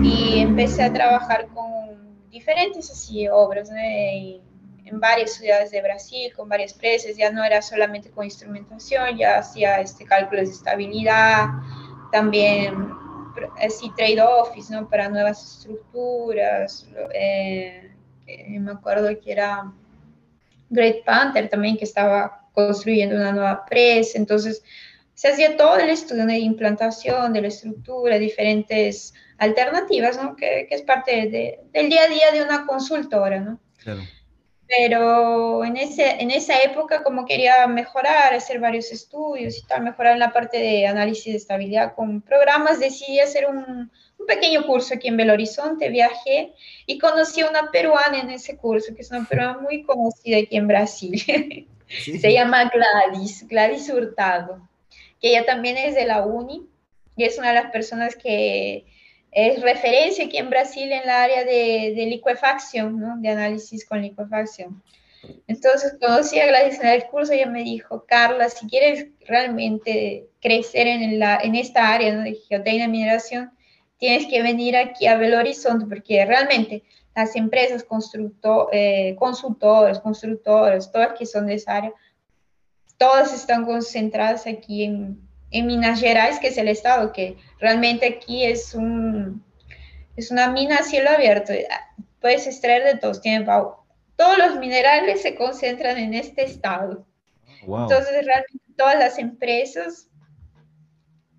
[0.03, 4.48] y empecé a trabajar con diferentes así obras, ¿no?
[4.89, 9.37] En varias ciudades de Brasil, con varias presas, ya no era solamente con instrumentación, ya
[9.37, 11.47] hacía este, cálculos de estabilidad,
[12.11, 12.91] también
[13.63, 14.89] así trade-offs, ¿no?
[14.89, 17.91] Para nuevas estructuras, eh,
[18.25, 19.71] eh, me acuerdo que era
[20.69, 24.63] Great Panther también, que estaba construyendo una nueva presa, entonces
[25.13, 30.35] se hacía todo el estudio de implantación, de la estructura, diferentes alternativas, ¿no?
[30.35, 33.59] Que, que es parte de, del día a día de una consultora, ¿no?
[33.77, 34.01] Claro
[34.69, 40.13] pero en, ese, en esa época como quería mejorar, hacer varios estudios y tal, mejorar
[40.13, 44.93] en la parte de análisis de estabilidad con programas, decidí hacer un, un pequeño curso
[44.93, 46.53] aquí en Belo Horizonte, viajé
[46.85, 50.55] y conocí a una peruana en ese curso, que es una peruana muy conocida aquí
[50.55, 51.67] en Brasil.
[51.89, 54.69] Se llama Gladys, Gladys Hurtado,
[55.19, 56.67] que ella también es de la UNI
[57.15, 58.85] y es una de las personas que
[59.31, 63.17] es referencia aquí en Brasil en la área de, de liquefacción, ¿no?
[63.17, 64.81] de análisis con liquefacción.
[65.47, 70.87] Entonces, conocí a Gladys en el curso ella me dijo, Carla, si quieres realmente crecer
[70.87, 72.23] en, la, en esta área ¿no?
[72.23, 73.51] de geotecnia mineración,
[73.97, 76.83] tienes que venir aquí a Belo Horizonte, porque realmente
[77.15, 81.93] las empresas constructor, eh, consultoras, constructoras, todas que son de esa área,
[82.97, 88.45] todas están concentradas aquí en, en Minas Gerais, que es el estado, que realmente aquí
[88.45, 89.43] es, un,
[90.15, 91.53] es una mina a cielo abierto.
[92.21, 97.05] Puedes extraer de todos, tiene Todos los minerales se concentran en este estado.
[97.61, 100.07] Entonces, realmente todas las empresas,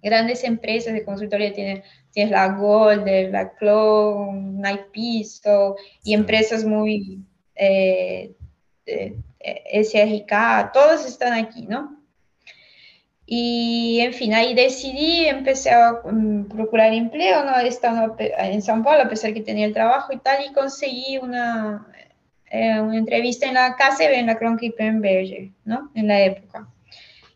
[0.02, 8.34] grandes empresas de consultoría, tienen, tienes la Golder, la Clone, Naipisto, y empresas muy eh,
[9.72, 11.99] SRK, todos están aquí, ¿no?
[13.32, 17.56] Y, en fin, ahí decidí, empecé a um, procurar empleo, ¿no?
[17.60, 21.86] Estando en São Paulo, a pesar que tenía el trabajo y tal, y conseguí una,
[22.50, 25.92] eh, una entrevista en la KCB, en la Kronkipenberger, ¿no?
[25.94, 26.68] En la época.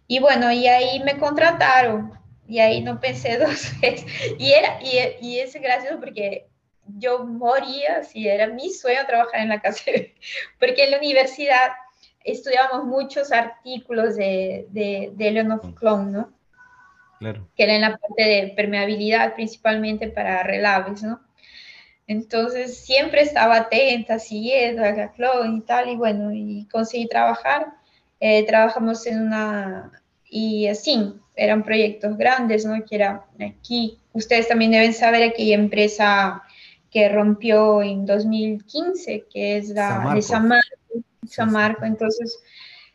[0.09, 2.13] Y bueno, y ahí me contrataron,
[2.49, 4.05] y ahí no pensé dos veces.
[4.37, 6.49] Y, era, y, y es gracioso porque
[6.99, 10.13] yo moría, si era mi sueño trabajar en la KCB,
[10.59, 11.71] porque en la universidad
[12.25, 16.33] estudiamos muchos artículos de, de, de Klon, ¿no?
[17.19, 17.47] Claro.
[17.57, 21.21] Que era en la parte de permeabilidad, principalmente para relaves, ¿no?
[22.07, 27.69] Entonces siempre estaba atenta, siguiendo a Clon y tal, y bueno, y conseguí trabajar.
[28.21, 32.85] Eh, trabajamos en una, y así, eran proyectos grandes, ¿no?
[32.85, 36.43] Que era aquí, ustedes también deben saber aquella empresa
[36.91, 41.03] que rompió en 2015, que es la de San Marcos San
[41.51, 41.85] Marco.
[41.85, 42.39] Entonces,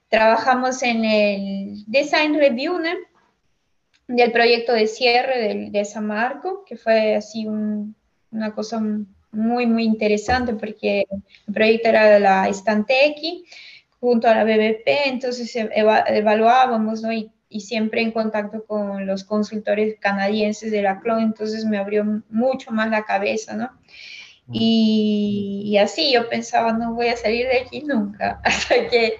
[0.10, 2.80] trabajamos en el Design Review
[4.08, 8.82] del proyecto de cierre de, San Marco, que fue así una cosa
[9.32, 11.06] muy, muy interesante porque
[11.48, 13.46] el proyecto era de la Stanteki,
[14.00, 17.12] junto a la BBP, entonces evaluábamos, ¿no?
[17.12, 22.24] Y, y, siempre en contacto con los consultores canadienses de la CLON, entonces me abrió
[22.30, 23.70] mucho más la cabeza, ¿no?
[24.52, 29.20] Y, y, así yo pensaba, no voy a salir de aquí nunca, hasta que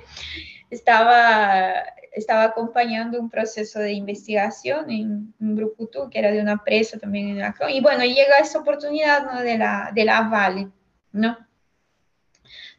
[0.70, 6.98] estaba, estaba acompañando un proceso de investigación en, en Brucutu, que era de una presa
[6.98, 9.42] también en la CLON, y bueno, llega esa oportunidad, ¿no?
[9.42, 10.70] De la, de la Vale,
[11.12, 11.38] ¿no?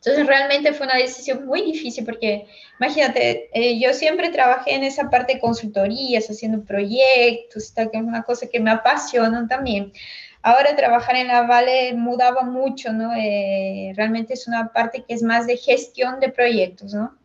[0.02, 2.46] Entonces realmente fue una decisión muy difícil porque,
[2.78, 8.02] imagínate, eh, yo siempre trabajé en esa parte de consultorías, haciendo proyectos, tal, que es
[8.02, 9.92] una cosa que me apasiona también.
[10.42, 13.12] Ahora trabajar en la Vale mudaba mucho, ¿no?
[13.14, 17.18] Eh, realmente es una parte que es más de gestión de proyectos, ¿no?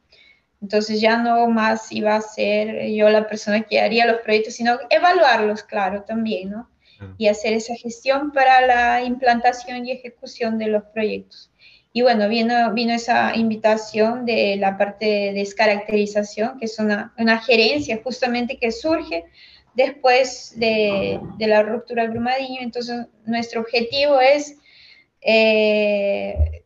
[0.62, 4.78] Entonces ya no más iba a ser yo la persona que haría los proyectos, sino
[4.89, 6.69] evaluarlos, claro, también, ¿no?
[7.17, 11.51] Y hacer esa gestión para la implantación y ejecución de los proyectos.
[11.91, 17.39] Y bueno, vino, vino esa invitación de la parte de descaracterización, que es una, una
[17.39, 19.25] gerencia justamente que surge
[19.75, 22.61] después de, de, la ruptura del Brumadinho.
[22.61, 24.57] Entonces, nuestro objetivo es
[25.21, 26.63] eh,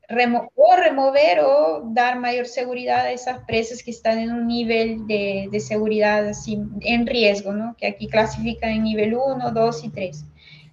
[0.55, 5.47] o remover o dar mayor seguridad a esas presas que están en un nivel de,
[5.51, 7.75] de seguridad así, en riesgo, ¿no?
[7.77, 10.25] que aquí clasifican en nivel 1, 2 y 3.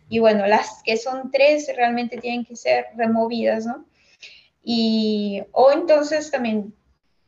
[0.08, 3.84] Y bueno, las que son 3 realmente tienen que ser removidas, ¿no?
[4.68, 6.74] y, o entonces también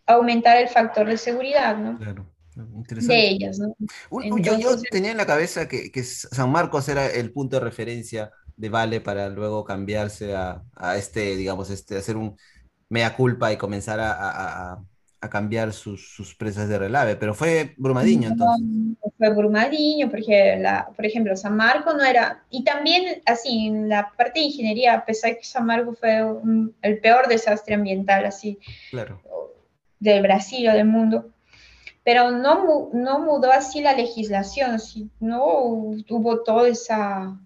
[0.07, 1.97] aumentar el factor de seguridad, ¿no?
[1.97, 2.27] Claro.
[2.75, 3.15] Interesante.
[3.15, 3.75] De ellas, ¿no?
[4.39, 8.69] yo, tenía en la cabeza que, que, San Marcos era el punto de referencia de
[8.69, 12.37] Vale para luego cambiarse a, a este, digamos, este, hacer un
[12.89, 14.83] mea culpa y comenzar a, a,
[15.21, 18.67] a cambiar sus, sus, presas de relave, pero fue Brumadinho entonces.
[18.67, 23.89] No, fue Brumadinho, porque la, por ejemplo, San Marco no era, y también así, en
[23.89, 26.25] la parte de ingeniería, a pesar que San Marco fue
[26.83, 28.59] el peor desastre ambiental así
[28.91, 29.21] claro.
[29.99, 31.31] del Brasil o del mundo,
[32.09, 34.79] pero no, no mudó así la legislación,
[35.21, 37.39] no hubo todo esa,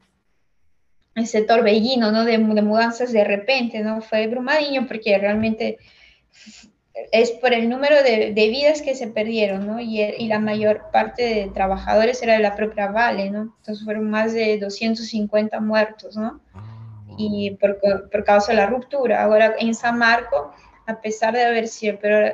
[1.16, 2.24] ese torbellino ¿no?
[2.24, 4.02] de, de mudanzas de repente, ¿no?
[4.02, 5.78] Fue Brumadinho porque realmente
[7.10, 9.80] es por el número de, de, vidas que se perdieron, ¿no?
[9.80, 13.56] Y, y, la mayor parte de trabajadores era de la propia Vale, ¿no?
[13.58, 16.40] Entonces fueron más de 250 muertos, ¿no?
[16.54, 19.24] Ah, y por, por, causa de la ruptura.
[19.24, 20.52] Ahora en San Marco,
[20.86, 22.32] a pesar de haber sido, pero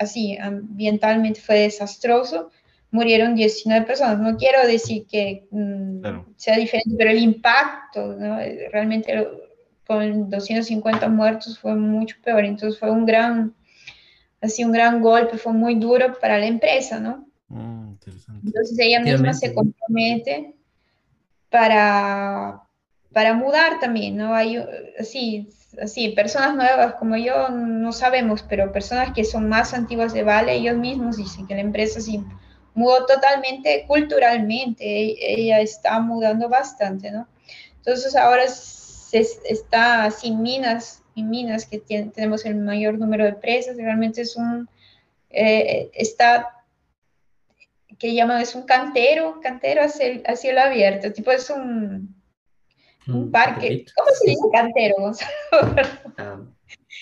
[0.00, 2.50] así, ambientalmente fue desastroso,
[2.90, 4.18] murieron 19 personas.
[4.18, 6.26] No quiero decir que mm, claro.
[6.36, 8.38] sea diferente, pero el impacto, ¿no?
[8.72, 9.28] Realmente
[9.86, 12.44] con 250 muertos fue mucho peor.
[12.44, 13.54] Entonces fue un gran
[14.40, 17.26] así un gran golpe, fue muy duro para la empresa, ¿no?
[17.48, 17.94] Mm,
[18.44, 20.54] Entonces ella misma se compromete
[21.50, 22.62] para,
[23.12, 24.34] para mudar también, ¿no?
[24.34, 24.56] Hay
[24.98, 25.48] así,
[25.82, 30.54] así, personas nuevas como yo no sabemos, pero personas que son más antiguas de Vale,
[30.54, 32.24] ellos mismos dicen que la empresa sí
[32.74, 37.28] mudó totalmente culturalmente, e, ella está mudando bastante, ¿no?
[37.76, 44.22] Entonces ahora se está sin minas Minas, que tenemos el mayor número de presas, realmente
[44.22, 44.68] es un,
[45.30, 46.64] eh, está,
[47.98, 52.19] que llaman, es un cantero, cantero el, hacia el abierto, tipo es un,
[53.14, 53.84] un mm, parque.
[53.96, 54.96] ¿Cómo se dice cantero,
[56.18, 56.40] ah,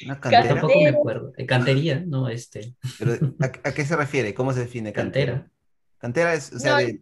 [0.04, 0.48] una cantera.
[0.48, 1.32] Tampoco me acuerdo.
[1.36, 2.74] Eh, cantería, no, este.
[2.98, 4.34] Pero, ¿a, qué se refiere?
[4.34, 5.48] ¿Cómo se define cantera?
[5.98, 7.00] Cantera, es, o sea, de,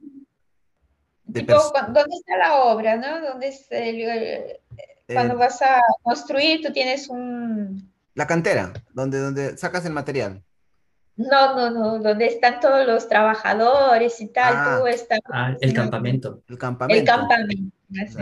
[1.32, 3.20] tipo, ¿dónde está la obra, no?
[3.20, 4.58] ¿Dónde es el,
[5.06, 7.92] cuando eh, vas a construir, tú tienes un...
[8.14, 10.42] La cantera, donde, donde sacas el material.
[11.16, 15.20] No, no, no, donde están todos los trabajadores y tal, ah, tú estás...
[15.30, 16.42] Ah, el campamento.
[16.48, 17.00] El campamento.
[17.00, 17.72] El campamento,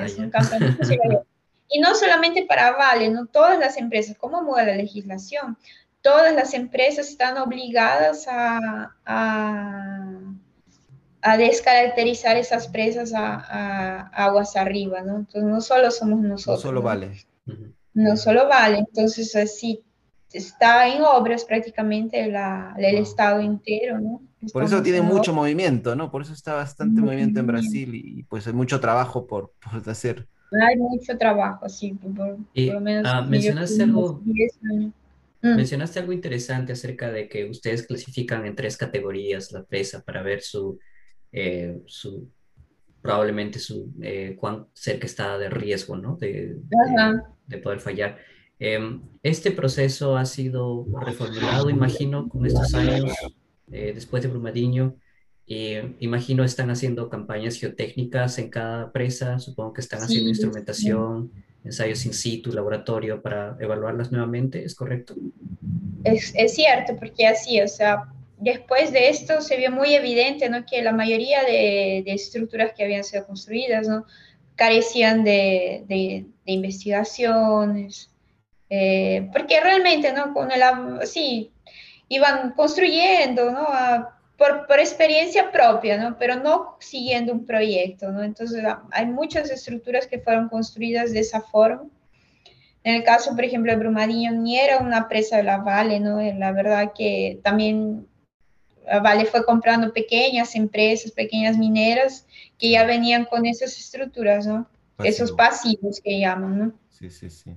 [0.05, 0.79] es un campamento.
[1.69, 5.59] y no solamente para Vale, no todas las empresas, ¿cómo mueve la legislación?
[6.03, 10.15] Todas las empresas están obligadas a, a
[11.25, 15.17] a descaracterizar esas presas a, aguas arriba, ¿no?
[15.17, 16.63] Entonces no solo somos nosotros.
[16.63, 17.25] No solo vale.
[17.95, 19.83] No solo vale, entonces así
[20.35, 24.23] está en obras prácticamente la, el Estado entero, ¿no?
[24.53, 26.11] por eso tiene mucho movimiento, ¿no?
[26.11, 30.29] Por eso está bastante movimiento en Brasil y, pues hay mucho trabajo por, por hacer.
[30.69, 33.11] Hay mucho trabajo, sí, por, y, lo menos.
[33.11, 34.21] Ah, mencionaste algo.
[34.61, 34.91] Mm.
[35.41, 40.43] Mencionaste algo interesante acerca de que ustedes clasifican en tres categorías la presa para ver
[40.43, 40.79] su
[41.37, 42.31] eh, su,
[43.03, 46.17] probablemente su, eh, cuán cerca está de riesgo, ¿no?
[46.17, 46.57] De,
[47.47, 48.19] de, poder fallar.
[48.59, 53.13] Em, este proceso ha sido reformulado, imagino, con estos años,
[53.71, 54.97] eh, después de Brumadinho.
[55.47, 61.31] imagino están haciendo campañas geotécnicas en cada presa, supongo que están haciendo instrumentación,
[61.65, 65.15] ensayos in situ, laboratorio para evaluarlas nuevamente, ¿es correcto?
[66.05, 70.65] es, es, cierto, porque así, o sea, después de esto se vio muy evidente, ¿no?
[70.65, 74.05] Que la mayoría de, de estructuras que habían sido construidas, ¿no?
[74.55, 78.11] Carecían de, de, de investigaciones,
[78.77, 80.35] eh, porque realmente, ¿no?
[80.35, 80.61] Con el,
[81.07, 81.53] sí,
[82.09, 83.67] iban construyendo, ¿no?
[83.69, 86.19] A, por, por, experiencia propia, ¿no?
[86.19, 88.25] Pero no siguiendo un proyecto, ¿no?
[88.25, 91.85] Entonces, hay muchas estructuras que fueron construidas de esa forma.
[92.83, 96.21] En el caso, por ejemplo, de Brumadinho, ni era una presa de la Vale, ¿no?
[96.21, 98.09] La verdad que también
[98.85, 102.27] la Vale fue comprando pequeñas empresas, pequeñas mineras
[102.59, 104.69] que ya venían con esas estructuras, ¿no?
[104.97, 105.15] Pasivo.
[105.15, 106.73] Esos pasivos que llaman, ¿no?
[106.91, 107.57] Sí, sí, sí.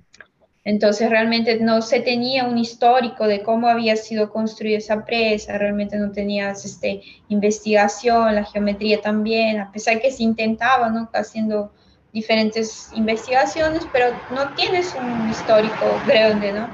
[0.67, 5.95] Entonces realmente no se tenía un histórico de cómo había sido construida esa presa, realmente
[5.95, 11.09] no tenías este, investigación, la geometría también, a pesar que se intentaba, ¿no?
[11.13, 11.71] Haciendo
[12.11, 16.67] diferentes investigaciones, pero no tienes un histórico grande, ¿no?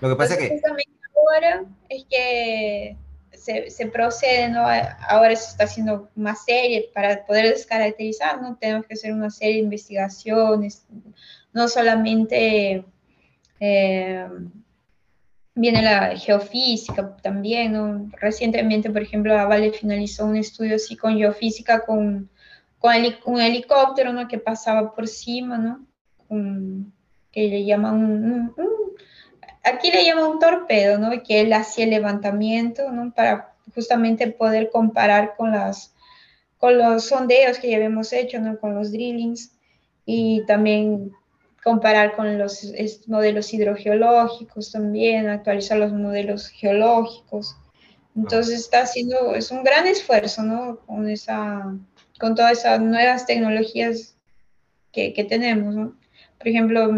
[0.00, 0.90] Lo que pasa Entonces, que...
[1.34, 2.96] Ahora es que
[3.32, 4.60] se, se, procede, ¿no?
[5.08, 8.56] Ahora se está haciendo una serie para poder descaracterizar, ¿no?
[8.56, 10.86] Tenemos que hacer una serie de investigaciones,
[11.52, 12.84] no solamente
[13.60, 14.26] eh,
[15.54, 18.10] viene la geofísica también, ¿no?
[18.18, 22.30] Recientemente, por ejemplo, la Vale finalizó un estudio así con geofísica con,
[22.78, 22.92] con
[23.26, 24.26] un helicóptero, ¿no?
[24.26, 25.86] Que pasaba por cima, ¿no?
[27.30, 28.70] Que le llaman un, un, un,
[29.62, 31.10] aquí le llaman un torpedo, ¿no?
[31.22, 33.12] Que él hacía el levantamiento, ¿no?
[33.12, 35.94] Para justamente poder comparar con las
[36.58, 38.58] con los sondeos que ya habíamos hecho, ¿no?
[38.58, 39.52] Con los drillings
[40.04, 41.12] y también
[41.62, 42.72] comparar con los
[43.06, 47.56] modelos hidrogeológicos también, actualizar los modelos geológicos.
[48.16, 50.80] Entonces está haciendo, es un gran esfuerzo, ¿no?
[50.86, 51.76] Con, esa,
[52.18, 54.16] con todas esas nuevas tecnologías
[54.92, 55.96] que, que tenemos, ¿no?
[56.38, 56.90] Por ejemplo,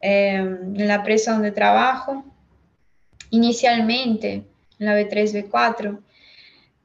[0.00, 2.24] eh, en la presa donde trabajo,
[3.30, 4.44] inicialmente,
[4.78, 5.98] en la B3, B4,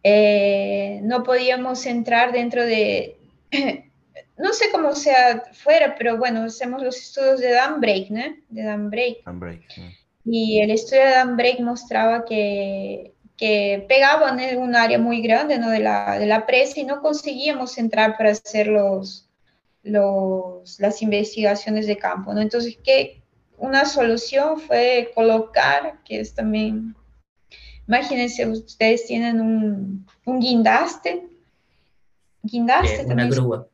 [0.04, 3.18] eh, no podíamos entrar dentro de
[4.38, 8.24] no sé cómo sea fuera, pero bueno, hacemos los estudios de Dan Break, ¿no?
[8.50, 9.24] De Dan Break.
[9.26, 9.82] Dan Break sí.
[10.26, 15.58] Y el estudio de Dan Break mostraba que, que pegaban en un área muy grande
[15.60, 15.70] ¿no?
[15.70, 19.30] de, la, de la presa y no conseguíamos entrar para hacer los,
[19.84, 22.42] los, las investigaciones de campo, ¿no?
[22.42, 23.22] Entonces, ¿qué?
[23.58, 26.96] Una solución fue colocar, que es también,
[27.88, 31.28] imagínense, ustedes tienen un, un guindaste,
[32.42, 33.06] guindaste.
[33.06, 33.68] Una grúa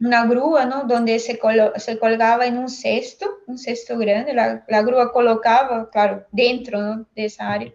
[0.00, 0.84] una grúa, ¿no?
[0.84, 5.90] Donde se, colo se colgaba en un cesto, un cesto grande, la, la, grúa colocaba,
[5.90, 7.06] claro, dentro ¿no?
[7.14, 7.72] de esa área,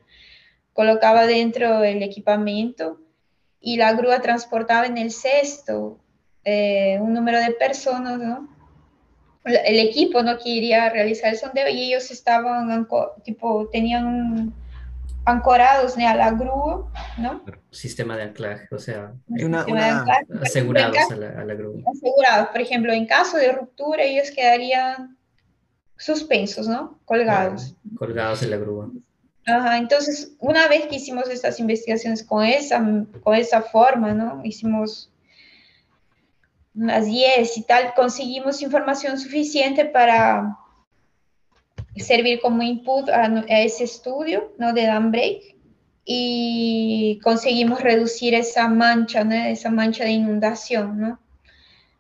[0.74, 3.00] colocaba dentro el equipamiento
[3.60, 6.00] y la grúa transportaba en el cesto
[6.44, 8.50] eh, un número de personas, ¿no?
[9.44, 10.38] El equipo, ¿no?
[10.38, 12.88] Que iría a realizar el sondeo y ellos estaban,
[13.24, 14.54] tipo, tenían un,
[15.26, 16.08] ancorados ¿no?
[16.08, 17.44] a la grúa, ¿no?
[17.70, 20.00] Sistema de anclaje, o sea, una, una...
[20.00, 21.82] Anclaje, asegurados caso, a, la, a, la, grúa.
[21.92, 25.18] Asegurados, por ejemplo, en caso de ruptura ellos quedarían
[25.98, 27.00] suspensos, ¿no?
[27.06, 27.76] Colgados.
[27.78, 28.90] Ah, colgados en la grúa.
[29.46, 32.84] Ajá, entonces, una vez que hicimos estas investigaciones con esa,
[33.24, 34.42] con esa forma, ¿no?
[34.44, 35.12] Hicimos
[36.74, 40.58] unas 10 y tal, conseguimos información suficiente para
[41.98, 44.74] servir como input a, a ese estudio ¿no?
[44.74, 45.56] de Dan Break
[46.06, 49.36] y conseguimos reducir esa mancha, ¿no?
[49.36, 51.00] esa mancha de inundación.
[51.00, 51.20] ¿no?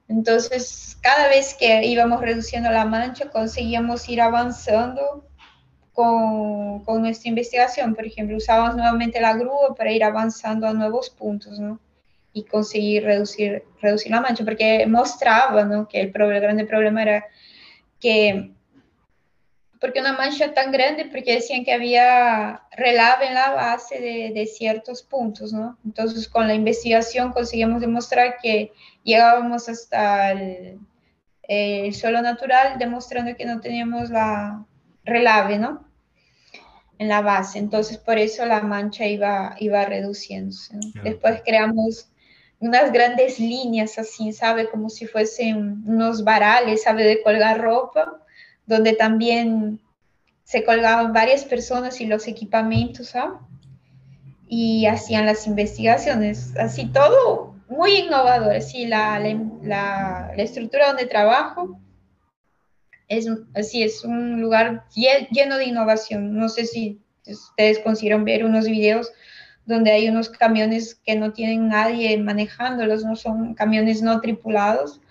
[0.07, 5.25] Entonces, cada vez que íbamos reduciendo la mancha, conseguíamos ir avanzando
[5.93, 7.95] con, con, nuestra investigación.
[7.95, 11.79] Por ejemplo, usábamos nuevamente la grúa para ir avanzando a nuevos puntos, ¿no?
[12.33, 15.87] Y conseguir reducir, reducir la mancha, porque mostraba, ¿no?
[15.87, 17.25] Que el, problema, el grande problema era
[17.99, 18.51] que
[19.81, 21.05] porque una mancha tan grande?
[21.05, 25.75] Porque decían que había relave en la base de, de, ciertos puntos, ¿no?
[25.83, 28.71] Entonces, con la investigación conseguimos demostrar que
[29.03, 30.79] llegábamos hasta el,
[31.41, 34.63] el suelo natural, demostrando que no teníamos la
[35.03, 35.83] relave, ¿no?
[36.99, 37.57] En la base.
[37.57, 40.75] Entonces, por eso la mancha iba, iba reduciéndose.
[40.75, 41.03] ¿no?
[41.03, 42.07] Después creamos
[42.59, 44.69] unas grandes líneas así, ¿sabe?
[44.69, 47.03] Como si fuesen unos varales, ¿sabe?
[47.03, 48.21] De colgar ropa
[48.65, 49.79] donde también
[50.43, 53.39] se colgaban varias personas y los equipamientos, ¿sabes?
[54.47, 59.19] Y hacían las investigaciones, así todo muy innovador, así la,
[59.63, 61.79] la estructura donde trabajo
[63.11, 66.33] es así, es un lugar lleno de innovación.
[66.33, 69.11] No sé si ustedes consiguieron ver unos videos
[69.65, 75.01] donde hay unos camiones que no tienen nadie manejándolos, no son camiones no tripulados,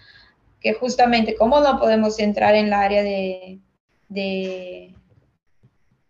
[0.61, 3.61] que justamente como no podemos entrar en el área de,
[4.09, 4.95] de,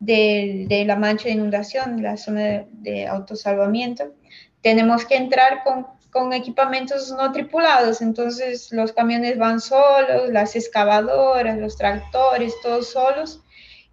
[0.01, 4.13] de, la mancha de inundación, la zona de, autosalvamiento,
[4.61, 11.59] tenemos que entrar con, con, equipamientos no tripulados, entonces los camiones van solos, las excavadoras,
[11.59, 13.43] los tractores, todos solos,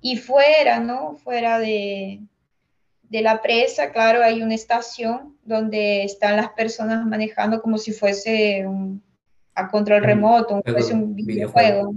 [0.01, 1.17] y fuera, ¿no?
[1.23, 2.21] Fuera de,
[3.03, 8.65] de la presa, claro, hay una estación donde están las personas manejando como si fuese
[8.65, 9.03] un,
[9.57, 10.61] a control remoto,
[10.93, 11.95] un videojuego.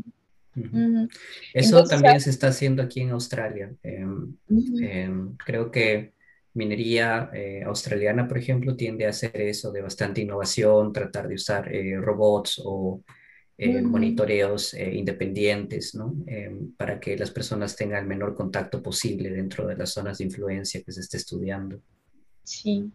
[1.52, 3.72] Eso también se está haciendo aquí en Australia.
[3.82, 4.34] Em,
[4.80, 6.14] em, creo que
[6.54, 11.72] minería eh, australiana, por ejemplo, tiende a hacer eso de bastante innovación, tratar de usar
[11.72, 13.02] eh, robots o
[13.58, 16.14] eh, monitoreos independientes, ¿no?
[16.26, 20.24] Em, para que las personas tengan el menor contacto posible dentro de las zonas de
[20.24, 21.80] influencia que se esté estudiando.
[22.42, 22.90] Sí.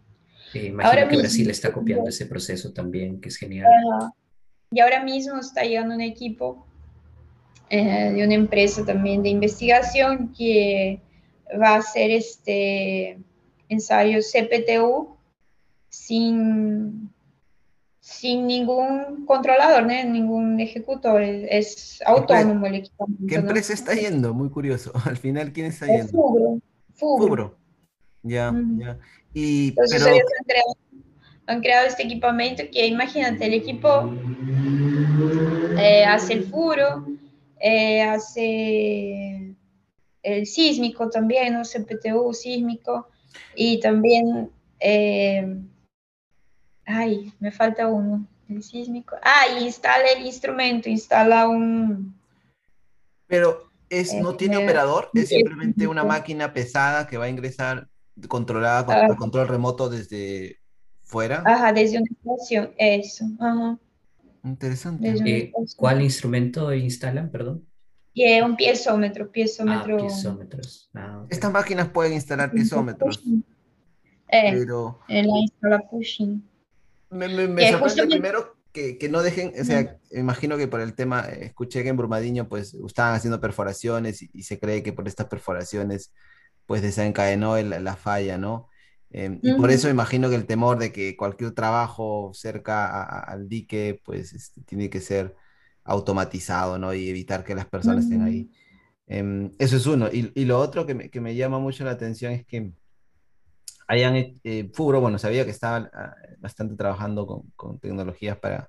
[0.54, 3.70] imagino que Brasil está copiando ese proceso también, que es genial.
[4.76, 6.66] Y ahora mismo está llegando un equipo
[7.70, 11.00] eh, de una empresa también de investigación que
[11.58, 13.18] va a hacer este
[13.70, 15.16] ensayo CPTU
[15.88, 17.10] sin,
[18.00, 23.26] sin ningún controlador, ningún ejecutor, es autónomo el equipamiento.
[23.26, 24.34] ¿Qué empresa está yendo?
[24.34, 24.92] Muy curioso.
[25.06, 26.12] Al final, ¿quién está yendo?
[26.12, 26.60] Fubro.
[26.92, 27.58] Fubro.
[28.22, 28.98] Ya, ya.
[29.32, 30.06] Y, pero...
[31.46, 34.12] han, creado, este equipamiento que imagínate, el equipo
[35.78, 37.06] eh, hace el furo,
[37.60, 39.54] eh, hace
[40.22, 41.62] el sísmico también, ¿no?
[41.62, 43.08] CPTU sísmico,
[43.54, 45.56] y también, eh,
[46.84, 49.16] ay, me falta uno, el sísmico.
[49.22, 52.14] Ah, instala el instrumento, instala un...
[53.26, 57.88] Pero es, no tiene eh, operador, es simplemente una máquina pesada que va a ingresar
[58.28, 59.16] controlada con ah.
[59.16, 60.58] control remoto desde
[61.06, 61.42] fuera.
[61.46, 63.24] Ajá, desde una estación, eso.
[63.40, 63.78] Ajá.
[64.44, 65.08] Interesante.
[65.24, 67.64] Eh, ¿Cuál instrumento instalan, perdón?
[68.12, 69.96] Y un piezómetro, piezómetro.
[69.96, 70.90] Ah, piezómetros.
[70.94, 73.22] Ah, Estas máquinas pueden instalar piezómetros.
[74.28, 75.00] Eh, pero...
[75.08, 76.42] la instala Pushing.
[77.10, 81.20] Me, me, sorprende primero que, que, no dejen, o sea, imagino que por el tema,
[81.20, 86.12] escuché que en Brumadinho pues estaban haciendo perforaciones y, se cree que por estas perforaciones
[86.66, 88.68] pues desencadenó la falla, ¿no?
[89.10, 94.00] Em, y por eso imagino que el temor de que cualquier trabajo cerca al dique,
[94.04, 95.34] pues este, tiene que ser
[95.84, 96.92] automatizado, ¿no?
[96.92, 98.50] Y evitar que las personas estén ahí.
[99.06, 100.08] Em, eso es uno.
[100.12, 102.72] Y, lo otro que me, que me, llama mucho la atención es que
[103.88, 108.68] hayan, eh, Fubro, bueno, sabía que estaba ah, bastante trabajando con, con, tecnologías para,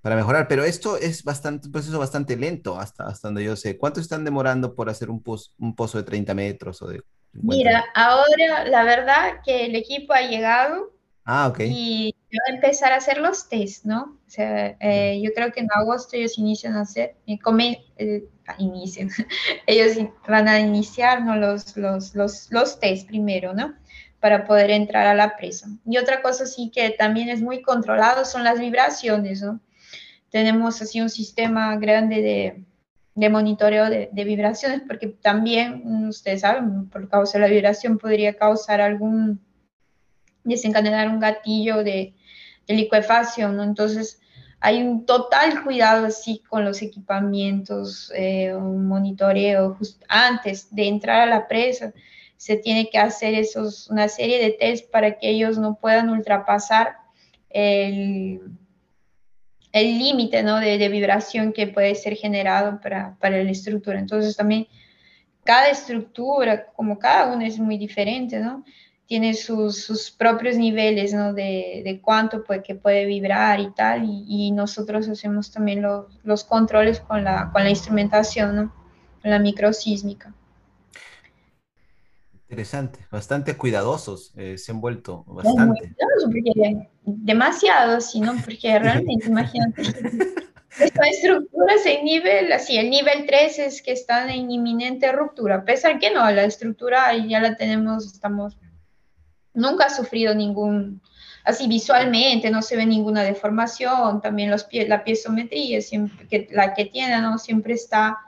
[0.00, 3.76] para mejorar, pero esto es bastante, un proceso bastante lento hasta, hasta donde yo sé.
[3.76, 5.22] ¿Cuánto están demorando por hacer un,
[5.58, 7.02] un pozo de 30 metros o de
[7.34, 10.92] Mira, ahora la verdad que el equipo ha llegado
[11.24, 11.60] ah, ok.
[11.60, 14.18] y va a empezar a hacer los test, ¿no?
[14.26, 18.24] O sea, eh, yo creo que en agosto ellos inician a hacer, eh, come, eh,
[18.46, 19.08] ah, inician,
[19.66, 19.96] ellos
[20.28, 21.36] van a iniciar ¿no?
[21.36, 23.74] los, los, los, los test primero, ¿no?
[24.20, 25.68] Para poder entrar a la presa.
[25.86, 29.60] Y otra cosa sí que también es muy controlado son las vibraciones, ¿no?
[30.30, 32.64] Tenemos así un sistema grande de,
[33.14, 38.34] de monitoreo de, vibraciones, porque también, mm, ustedes saben, por causa de la vibración podría
[38.34, 39.40] causar algún,
[40.44, 42.14] desencadenar un gatillo de,
[42.66, 43.62] de liquefacción, ¿no?
[43.62, 44.20] Entonces,
[44.60, 49.76] hay un total cuidado así con los equipamientos, eh, un monitoreo
[50.08, 51.92] antes de entrar a la presa,
[52.36, 56.96] se tiene que hacer esos, una serie de test para que ellos no puedan ultrapasar
[57.50, 58.40] el,
[59.72, 60.60] el límite ¿no?
[60.60, 63.98] de, vibración que puede ser generado para, para, la estructura.
[63.98, 64.66] Entonces también
[65.44, 68.64] cada estructura, como cada una es muy diferente, ¿no?
[69.06, 71.32] tiene sus, sus propios niveles ¿no?
[71.34, 75.82] de, de, cuánto puede, que puede vibrar y tal, y, nosotros hacemos también
[76.22, 78.74] los controles con la, con la instrumentación, ¿no?
[79.20, 80.34] con la microsísmica.
[82.52, 85.94] Interesante, bastante cuidadosos eh, se han vuelto, bastante.
[87.06, 88.34] demasiado, sí, ¿no?
[88.44, 89.80] Porque realmente, imagínate,
[90.78, 95.64] esta estructura en nivel, así, el nivel 3 es que están en inminente ruptura, a
[95.64, 98.58] pesar que no, la estructura ya la tenemos, estamos,
[99.54, 101.00] nunca ha sufrido ningún,
[101.44, 106.74] así visualmente, no se ve ninguna deformación, también los pie, la piezometría, siempre, que, la
[106.74, 107.38] que tiene, ¿no?
[107.38, 108.18] Siempre está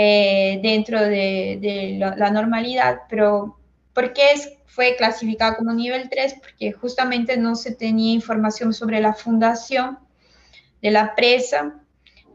[0.00, 3.58] eh, dentro de, la, normalidad, pero
[3.92, 6.36] ¿por qué es, fue clasificado como nivel 3?
[6.40, 9.98] Porque justamente no se tenía información sobre la fundación
[10.80, 11.82] de la presa,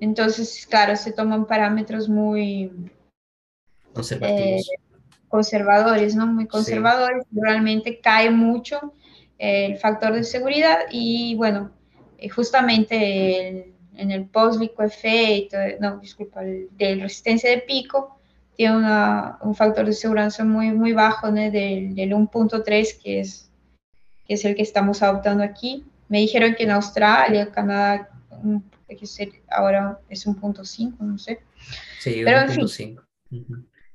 [0.01, 2.69] entonces, claro, se toman parámetros muy
[4.19, 4.59] eh,
[5.29, 6.27] conservadores, ¿no?
[6.27, 8.93] Muy conservadores, realmente cae mucho
[9.37, 11.71] el factor de seguridad y bueno,
[12.17, 18.19] eh, justamente el, en el post efecto, no, disculpa, de resistencia de pico,
[18.55, 18.75] tiene
[19.41, 21.35] un factor de seguridad muy, muy bajo, ¿no?
[21.35, 23.49] del, del 1.3, que es,
[24.27, 25.85] que es el que estamos adoptando aquí.
[26.07, 28.09] Me dijeron que en Australia, Canadá,
[29.49, 31.39] ahora es un punto 5, no sé.
[31.99, 33.03] Sí, Pero, un punto 5.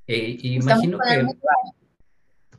[0.07, 1.23] Eh, imagino que,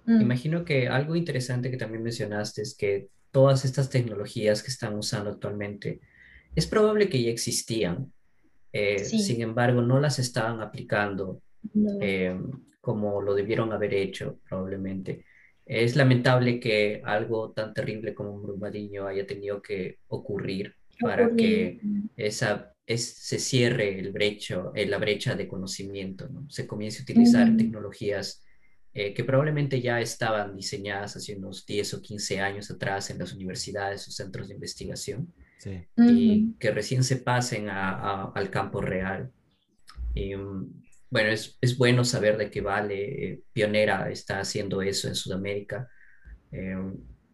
[0.06, 0.20] mm.
[0.20, 5.30] imagino que algo interesante que también mencionaste es que todas estas tecnologías que están usando
[5.30, 6.00] actualmente
[6.54, 8.12] es probable que ya existían,
[8.72, 11.42] eh, sin embargo no las estaban aplicando
[12.00, 12.38] eh,
[12.80, 15.24] como lo debieron haber hecho probablemente.
[15.66, 21.80] Es lamentable que algo tan terrible como un brumadillo haya tenido que ocurrir para que
[22.16, 26.48] esa, se cierre el brecho, eh, la brecha de conocimiento, ¿no?
[26.50, 28.42] se comience a utilizar tecnologías
[28.92, 33.32] eh, que probablemente ya estaban diseñadas hace unos 10 o 15 años atrás en las
[33.32, 35.32] universidades o centros de investigación
[35.96, 39.30] y que recién se pasen al campo real.
[40.14, 45.08] Y, mm, bueno, es, es, bueno saber de que Vale, eh, pionera, está haciendo eso
[45.08, 45.88] en Sudamérica,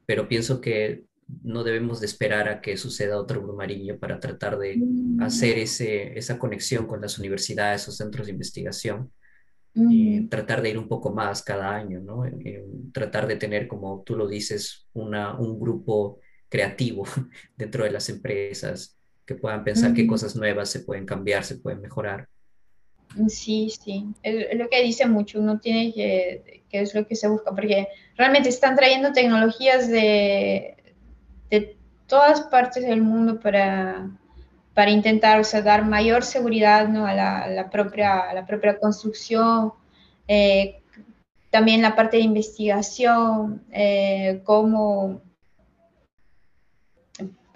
[0.07, 1.05] pero pienso que
[1.43, 5.23] no debemos de esperar a que suceda otro brumarillo para tratar de mm.
[5.23, 9.11] hacer ese, esa conexión con las universidades o centros de investigación
[9.79, 12.23] y tratar de ir un poco más cada año, ¿no?
[12.95, 16.19] tratar de tener, como tú lo dices, una, un grupo
[16.49, 17.05] creativo
[17.57, 21.81] dentro de las empresas que puedan pensar qué cosas nuevas se pueden cambiar, se pueden
[21.81, 22.29] mejorar.
[23.29, 27.29] Sí, sí, es, lo que dice mucho, uno tiene que, que es lo que se
[27.29, 30.77] busca, porque realmente están trayendo tecnologías de,
[31.51, 31.77] de
[32.07, 34.11] todas partes del mundo para,
[34.75, 37.07] para intentar o sea, dar mayor seguridad ¿no?
[37.07, 39.73] a, la, propia, la propia construcción,
[40.29, 40.83] eh,
[41.51, 45.23] también la parte de investigación, eh, cómo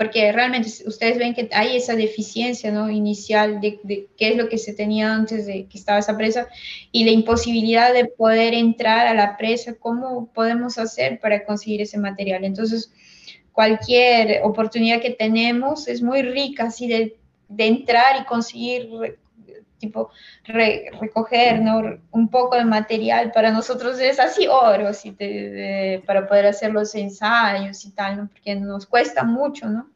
[0.01, 2.89] porque realmente ustedes ven que hay esa deficiencia ¿no?
[2.89, 6.49] inicial de, de, qué es lo que se tenía antes de que estaba esa presa
[6.91, 11.99] y la imposibilidad de poder entrar a la presa, cómo podemos hacer para conseguir ese
[11.99, 12.47] material.
[12.47, 12.91] Entonces,
[13.53, 17.19] cualquier oportunidad que tenemos es muy rica así de,
[17.51, 18.89] de entrar y conseguir
[19.77, 20.11] tipo
[20.45, 21.99] recoger ¿no?
[22.11, 25.17] un poco de material para nosotros es así oro así
[26.07, 29.90] para poder hacer los ensayos y tal porque nos cuesta mucho no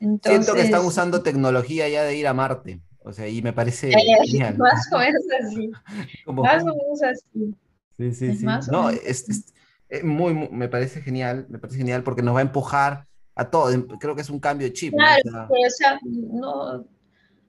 [0.00, 3.52] Entonces, siento que están usando tecnología ya de ir a Marte o sea y me
[3.52, 3.92] parece
[4.24, 5.70] genial más o menos así
[6.26, 7.54] más o menos así
[7.96, 9.52] sí sí sí no es,
[9.88, 13.74] eh, muy, me parece genial, me parece genial porque nos va a empujar a todos.
[13.74, 14.94] Em, creo que es un cambio de chip.
[14.94, 16.84] Claro, o sea, no, o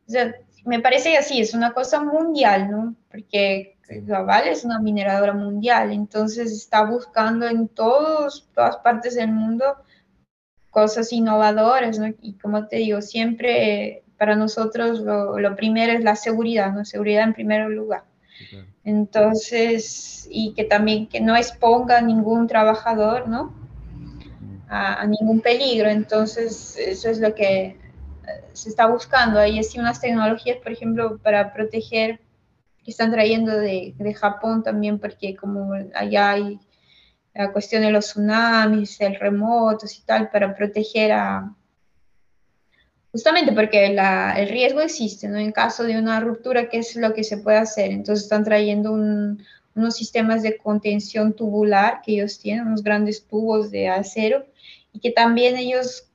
[0.05, 0.33] sea,
[0.65, 2.95] me parece así, es una cosa mundial, ¿no?
[3.09, 9.77] Porque Global es una mineradora mundial, entonces está buscando en todos, todas partes del mundo
[10.69, 12.13] cosas innovadoras, ¿no?
[12.21, 16.85] Y como te digo, siempre para nosotros lo, lo primero es la seguridad, ¿no?
[16.85, 18.03] Seguridad en primer lugar.
[18.83, 23.53] Entonces, y que también que no exponga a ningún trabajador, ¿no?
[24.69, 25.89] A, ningún peligro.
[25.89, 27.77] Entonces, eso es lo que eh,
[28.53, 29.39] se está buscando.
[29.39, 32.19] Hay así unas tecnologías, por ejemplo, para proteger,
[32.83, 36.59] que están trayendo de, de Japón también, porque como allá hay
[37.37, 41.55] la cuestión de los tsunamis, terremotos y tal, para proteger a,
[43.17, 45.39] Justamente porque el riesgo existe, ¿no?
[45.39, 47.91] En caso de una ruptura, ¿qué es lo que se puede hacer?
[47.91, 53.87] Entonces están trayendo unos sistemas de contención tubular que ellos tienen, unos grandes tubos de
[53.87, 54.45] acero,
[54.93, 56.09] y que también ellos,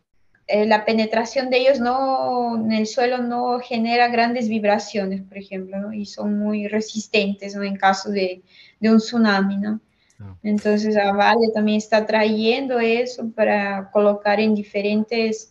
[0.46, 5.92] eh, la penetración de ellos no, en el suelo no genera grandes vibraciones, por ejemplo.
[5.92, 7.64] Y son muy resistentes, ¿no?
[7.64, 8.42] En caso de,
[8.78, 9.80] de un tsunami, ¿no?
[10.22, 10.36] Ah.
[10.42, 15.50] Entonces, a Vale también está trayendo eso para colocar en diferentes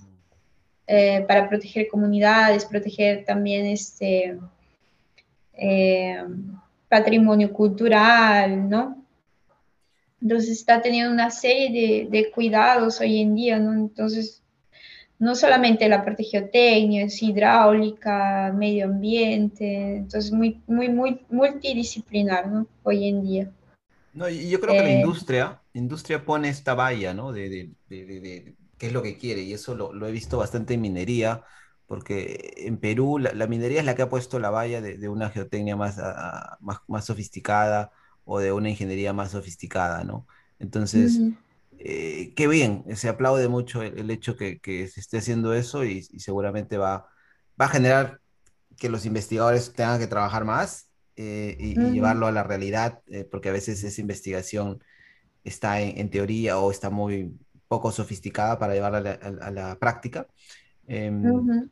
[0.94, 4.38] eh, para proteger comunidades, proteger también este
[5.54, 6.22] eh,
[6.90, 9.02] patrimonio cultural, ¿no?
[10.22, 13.72] Entonces está teniendo una serie de, cuidados hoy en día, ¿no?
[13.72, 14.44] Entonces,
[15.18, 22.68] no solamente la parte es hidráulica, medio ambiente, entonces muy, muy, muy multidisciplinar, ¿no?
[22.84, 23.52] Hoy en día.
[24.14, 27.32] No, y yo creo que la eh, industria, industria pone esta valla, ¿no?
[27.32, 31.44] de, qué es lo que quiere, y eso lo, he visto bastante en minería,
[31.88, 35.76] porque en Perú la, minería es la que ha puesto la valla de, una geotecnia
[35.76, 35.98] más,
[36.60, 37.92] más, sofisticada
[38.26, 40.28] o de una ingeniería más sofisticada, ¿no?
[40.60, 41.20] Entonces,
[41.80, 46.04] eh, qué bien, se aplaude mucho el, hecho que, que, se esté haciendo eso y,
[46.04, 47.08] seguramente va,
[47.60, 48.20] va a generar
[48.78, 53.50] que los investigadores tengan que trabajar más eh, y, llevarlo a la realidad, eh, porque
[53.50, 54.84] a veces esa investigación
[55.44, 57.34] está en, teoría o está muy,
[57.72, 60.28] poco sofisticada para llevarla a la, práctica.
[60.88, 61.24] Em,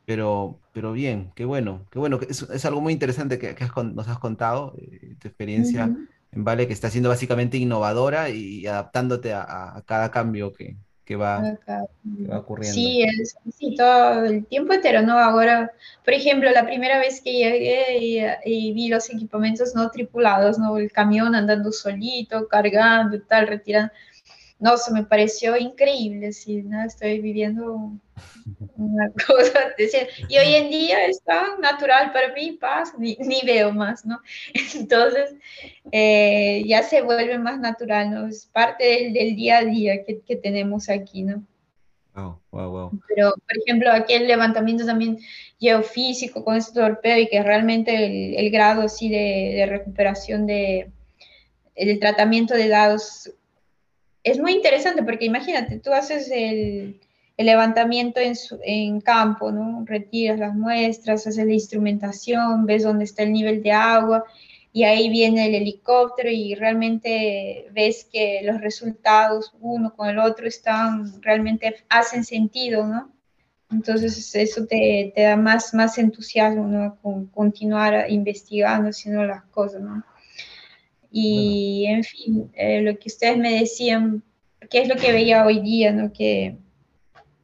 [0.06, 2.18] pero, pero bien, qué bueno, qué bueno.
[2.30, 3.54] Es, es algo muy interesante que,
[3.94, 4.76] nos has contado.
[4.78, 5.94] Eh, tu experiencia
[6.32, 10.78] en Vale, que está siendo básicamente innovadora y adaptándote a, cada cambio que,
[11.10, 11.58] que, va,
[12.38, 12.76] ocurriendo.
[12.76, 15.18] Sí, es, sí, todo el tiempo entero, ¿no?
[15.18, 15.72] Ahora,
[16.06, 20.78] por ejemplo, la primera vez que llegué y, vi los equipamientos no tripulados, ¿no?
[20.78, 23.92] El camión andando solito, cargando, tal, retirando
[24.60, 26.84] no, eso me pareció increíble, sí, ¿no?
[26.84, 27.94] Estoy viviendo
[28.76, 29.74] una cosa,
[30.28, 34.20] y hoy en día es tan natural para mí, paz, ni, veo más, ¿no?
[34.76, 35.34] Entonces,
[35.92, 38.28] eh, ya se vuelve más natural, ¿no?
[38.28, 41.42] Es parte del, día a día que, que, tenemos aquí, ¿no?
[42.14, 43.02] Wow, wow, wow.
[43.08, 45.20] Pero, por ejemplo, aquí el levantamiento también
[45.58, 50.92] geofísico con este torpedo y que realmente el, el grado así de, de recuperación de,
[51.76, 53.32] el tratamiento de datos
[54.24, 57.00] es muy interesante porque imagínate, tú haces el,
[57.38, 59.86] levantamiento en, campo, ¿no?
[59.86, 64.26] Retiras las muestras, haces la instrumentación, ves dónde está el nivel de agua
[64.74, 70.48] y ahí viene el helicóptero y realmente ves que los resultados uno con el otro
[70.48, 73.10] están, realmente hacen sentido, ¿no?
[73.72, 76.98] Entonces eso te, da más, más entusiasmo, ¿no?
[77.02, 80.04] Con continuar investigando, haciendo las cosas, ¿no?
[81.12, 84.24] Y en fin, eh, lo que ustedes me decían,
[84.70, 86.14] qué es lo que veía hoy día, ¿no?
[86.14, 86.56] Que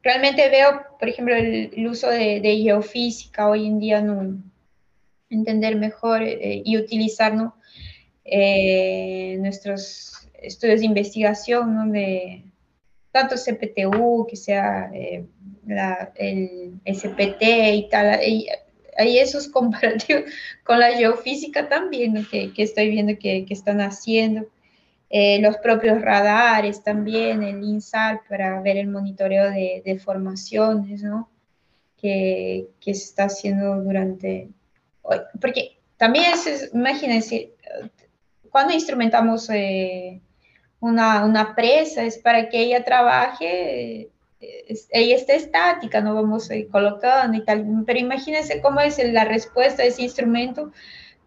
[0.02, 4.42] realmente veo, por ejemplo, el, uso de, geofísica hoy en día, ¿no?
[5.30, 7.34] Entender mejor eh, y utilizar.
[8.28, 11.92] Eh, nuestros estudios de investigación, ¿no?
[11.92, 12.42] De
[13.12, 14.90] tanto CPTU, que sea
[16.16, 17.42] el SPT
[17.72, 18.20] y tal,
[18.98, 20.24] hay esos comparativos
[20.64, 24.46] con la geofísica también, que, que, estoy viendo que, que están haciendo.
[25.08, 31.30] Eh, los propios radares también, el INSAR para ver el monitoreo de, de formaciones, ¿no?
[31.96, 34.48] Que, que, se está haciendo durante...
[35.40, 37.52] Porque también, es, imagínense,
[38.50, 40.20] cuando instrumentamos eh,
[40.80, 46.68] una, una, presa es para que ella trabaje ella está estática, no vamos a ir
[46.68, 50.72] colocando y tal, pero imagínense cómo es la respuesta de ese instrumento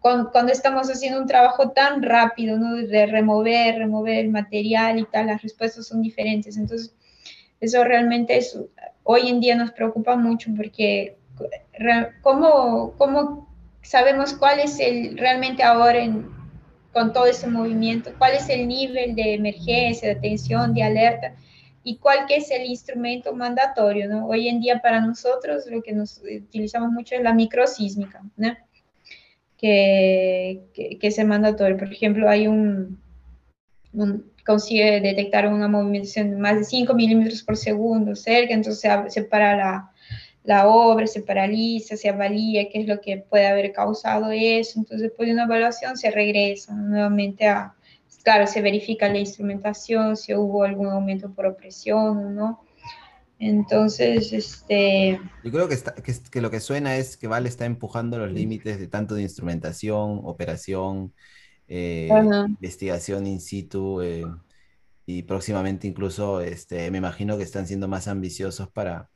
[0.00, 2.74] cuando, cuando, estamos haciendo un trabajo tan rápido, ¿no?
[2.76, 6.56] De remover, remover el material y tal, las respuestas son diferentes.
[6.56, 6.94] Entonces,
[7.60, 8.58] eso realmente es,
[9.02, 11.18] hoy en día nos preocupa mucho porque
[12.22, 13.48] ¿cómo, cómo
[13.82, 16.30] sabemos cuál es el, realmente ahora en,
[16.92, 21.34] con todo ese movimiento, cuál es el nivel de emergencia, de atención, de alerta?
[21.82, 24.26] Y cuál que es el instrumento mandatorio, ¿no?
[24.26, 28.56] Hoy en día para nosotros lo que nos utilizamos mucho es la microsísmica, ¿no?
[29.56, 31.76] Que, que, que, es el mandatorio.
[31.76, 32.98] Por ejemplo, hay un,
[34.44, 39.56] consigue detectar una movimentación de más de 5 milímetros por segundo cerca, entonces se para
[39.56, 39.90] la,
[40.44, 45.08] la, obra, se paraliza, se avalía qué es lo que puede haber causado eso, entonces
[45.08, 47.74] después de una evaluación se regresa nuevamente a,
[48.22, 52.64] claro, se verifica la instrumentación, si hubo algún aumento por opresión o no.
[53.38, 55.18] Entonces, este...
[55.42, 58.78] Yo creo que, está, que, lo que suena es que Vale está empujando los límites
[58.78, 61.14] de tanto de instrumentación, operación,
[61.66, 62.08] eh,
[62.48, 64.26] investigación in situ eh,
[65.06, 69.08] y próximamente incluso, este, me imagino que están siendo más ambiciosos para...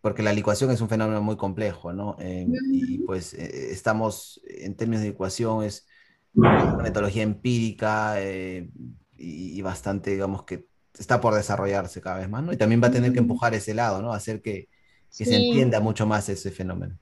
[0.00, 2.16] Porque la licuación es un fenómeno muy complejo, ¿no?
[2.20, 5.86] Eh, y pues estamos, en términos de ecuación, es
[6.34, 8.68] metodología empírica eh,
[9.16, 10.66] y, bastante, digamos, que
[10.98, 12.52] está por desarrollarse cada vez más, ¿no?
[12.52, 14.12] Y también va a tener que empujar ese lado, ¿no?
[14.12, 14.68] Hacer que,
[15.16, 16.98] que se entienda mucho más ese fenómeno.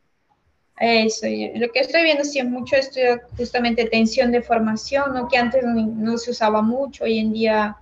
[0.79, 5.29] Eso, lo que estoy viendo sí es mucho estudio justamente tensión de formación, ¿no?
[5.29, 7.77] que antes no, se usaba mucho, hoy en día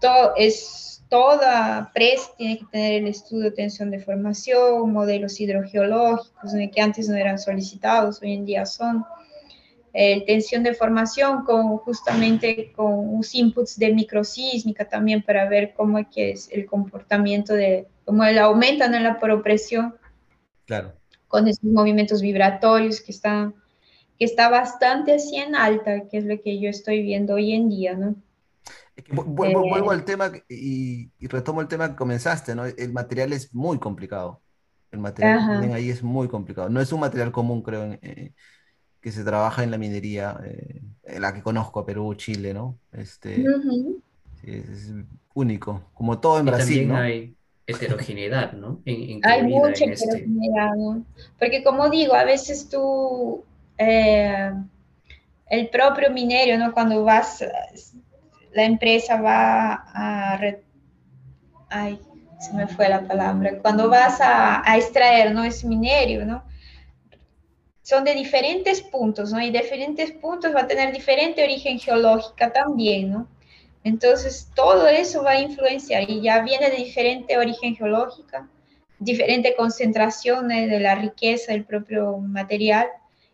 [0.00, 6.52] todo es, toda PRES tiene que tener el estudio de tensión de formación, modelos hidrogeológicos,
[6.72, 9.04] que antes no eran solicitados, hoy en día son
[9.98, 15.98] eh, tensión de formación con justamente con unos inputs de microsísmica también para ver cómo
[15.98, 19.94] es, que es el comportamiento de, cómo el aumentan en la presión.
[20.66, 20.92] Claro.
[21.28, 23.54] Con esos movimientos vibratorios que están
[24.18, 27.70] que está bastante así en alta, que es lo que yo estoy viendo hoy en
[27.70, 28.16] día, ¿no?
[29.12, 32.66] Vuelvo, al tema y, retomo el tema que comenzaste, ¿no?
[32.66, 34.42] El material es muy complicado.
[34.90, 36.68] El material ahí es muy complicado.
[36.68, 38.34] No es un material común, creo, en,
[39.06, 40.80] que se trabaja en la minería, eh,
[41.20, 42.76] la que conozco, Perú, Chile, ¿no?
[42.92, 43.40] Este,
[44.42, 44.92] es,
[45.32, 47.36] único, como todo en Brasil, también hay
[47.68, 48.80] heterogeneidad, ¿no?
[48.84, 51.04] hay mucha este heterogeneidad, ¿no?
[51.38, 53.44] Porque como digo, a veces tú,
[53.78, 54.50] eh,
[55.50, 56.72] el propio minero, ¿no?
[56.72, 57.44] Cuando vas,
[58.54, 60.40] la empresa va a...
[61.68, 62.00] Ay,
[62.40, 63.56] se me fue la palabra.
[63.62, 65.44] Cuando vas a, a extraer, ¿no?
[65.44, 66.42] Ese minerio, ¿no?
[67.86, 69.40] Son de diferentes puntos, ¿no?
[69.40, 73.28] Y diferentes puntos va a tener diferente origen geológica también, ¿no?
[73.84, 78.48] Entonces, todo eso va a influenciar y ya viene de diferente origen geológica,
[78.98, 82.88] diferente concentración de la riqueza del propio material.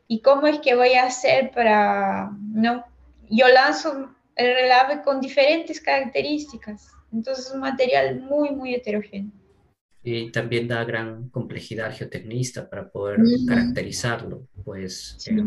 [0.06, 2.84] ¿Y cómo es que voy a hacer para, no?
[3.30, 6.90] Yo lanzo el relave con diferentes características.
[7.10, 9.32] Entonces, es un material muy, muy heterogéneo.
[10.04, 15.44] Y también da gran complejidad geotecnista para poder caracterizarlo, pues eh,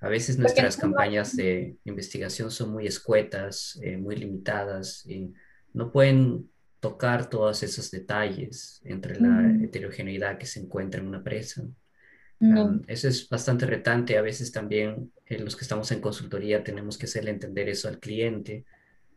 [0.00, 5.32] a veces nuestras campañas de investigación son muy escuetas, eh, muy limitadas y
[5.74, 6.48] no pueden
[6.80, 11.62] tocar todos esos detalles entre la heterogeneidad que se encuentra en una presa.
[12.86, 14.16] eso es bastante retante.
[14.16, 17.98] A veces también eh, los que estamos en consultoría tenemos que hacerle entender eso al
[17.98, 18.64] cliente,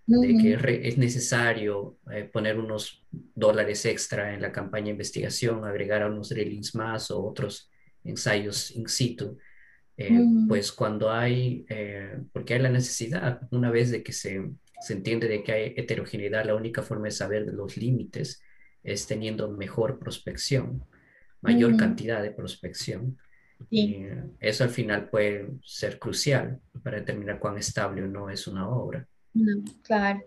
[0.05, 6.01] de que es necesario eh, poner unos dólares extra en la campaña de investigación, agregar
[6.01, 7.71] a unos drillings más o otros
[8.03, 9.37] ensayos in situ.
[9.95, 14.51] Eh, pues cuando hay, eh, porque hay la necesidad, una vez de que se,
[14.81, 18.41] se, entiende de que hay heterogeneidad, la única forma de saber de los límites
[18.83, 20.83] es teniendo mejor prospección,
[21.41, 23.17] mayor cantidad de prospección.
[23.69, 23.99] Y
[24.39, 29.07] eso al final puede ser crucial para determinar cuán estable o no es una obra.
[29.83, 30.21] Claro.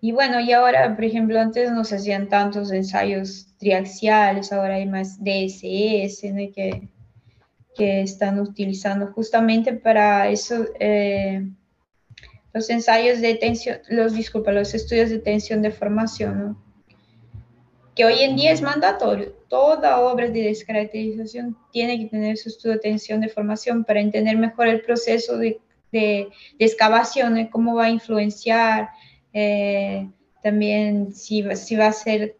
[0.00, 4.86] Y bueno, y ahora, por ejemplo, antes no se hacían tantos ensayos triaxiales, ahora hay
[4.86, 6.52] más DSS, ¿no?
[6.52, 6.88] que
[7.74, 11.46] que están utilizando justamente para eso, eh,
[12.52, 16.58] los ensayos de tensión, los, disculpa, los estudios de tensión de formación,
[17.94, 19.32] que hoy en día es mandatorio.
[19.48, 24.36] Toda obra de descaracterización tiene que tener su estudio de tensión de formación para entender
[24.36, 25.60] mejor el proceso de,
[25.92, 26.28] de,
[26.58, 28.88] excavación, cómo va a influenciar,
[29.32, 30.08] eh,
[30.42, 32.36] también si, si va a ser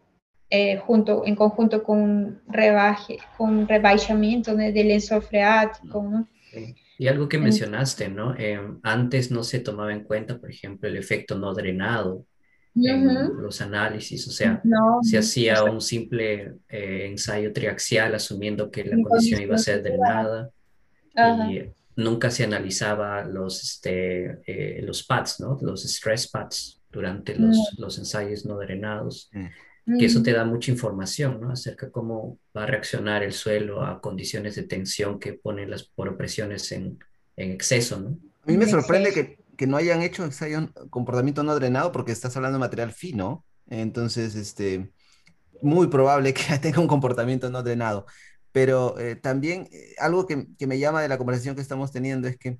[0.50, 6.28] eh, junto, en conjunto con rebaje, con rebajamiento del lienzo freático, ¿no?
[6.98, 8.34] Y algo que mencionaste, ¿no?
[8.36, 12.26] Eh, antes no se tomaba en cuenta, por ejemplo, el efecto no drenado
[12.74, 14.62] en los análisis, o sea,
[15.02, 20.50] se hacía un simple eh, ensayo triaxial asumiendo que la condición iba a ser drenada
[21.50, 21.62] y
[21.96, 25.58] nunca se analizaba los, este, los pads, ¿no?
[25.60, 29.30] Los stress pads durante los, los ensayos no drenados.
[29.32, 29.46] Mm
[29.98, 31.50] que eso te da mucha información, ¿no?
[31.50, 35.82] Acerca de cómo va a reaccionar el suelo a condiciones de tensión que ponen las
[35.82, 36.98] poropresiones en,
[37.36, 38.16] en exceso, ¿no?
[38.42, 42.36] A mí me sorprende que, que no hayan hecho ensayo comportamiento no drenado porque estás
[42.36, 44.92] hablando de material fino, entonces, este,
[45.60, 48.06] muy probable que tenga un comportamiento no drenado.
[48.52, 52.28] Pero eh, también eh, algo que, que me llama de la conversación que estamos teniendo
[52.28, 52.58] es que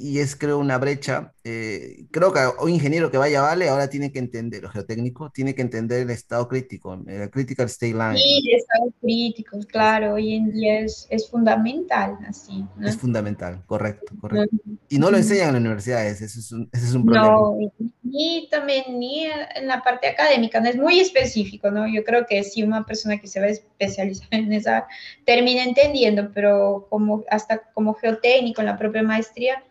[0.00, 1.32] y es creo una brecha.
[1.44, 5.30] Eh, creo que un ingeniero que vaya a Vale ahora tiene que entender, o geotécnico,
[5.30, 8.16] tiene que entender el estado crítico, el critical state line.
[8.16, 12.64] Sí, el estado crítico, claro, hoy en día es, es fundamental, así.
[12.82, 14.56] Es fundamental, correcto, correcto.
[14.88, 17.26] Y no lo enseñan en las universidades, eso es un, ese es un problema.
[17.26, 17.56] No,
[18.02, 21.86] ni también ni en la parte académica, no es muy específico, ¿no?
[21.88, 24.86] Yo creo que si una persona que se va a especializar en esa
[25.24, 29.62] termina entendiendo, pero como hasta como geotécnico en la propia maestría,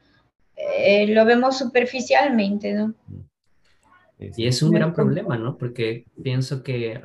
[0.56, 2.94] eh, lo vemos superficialmente, ¿no?
[4.38, 5.58] Y es un gran problema, ¿no?
[5.58, 7.02] Porque pienso que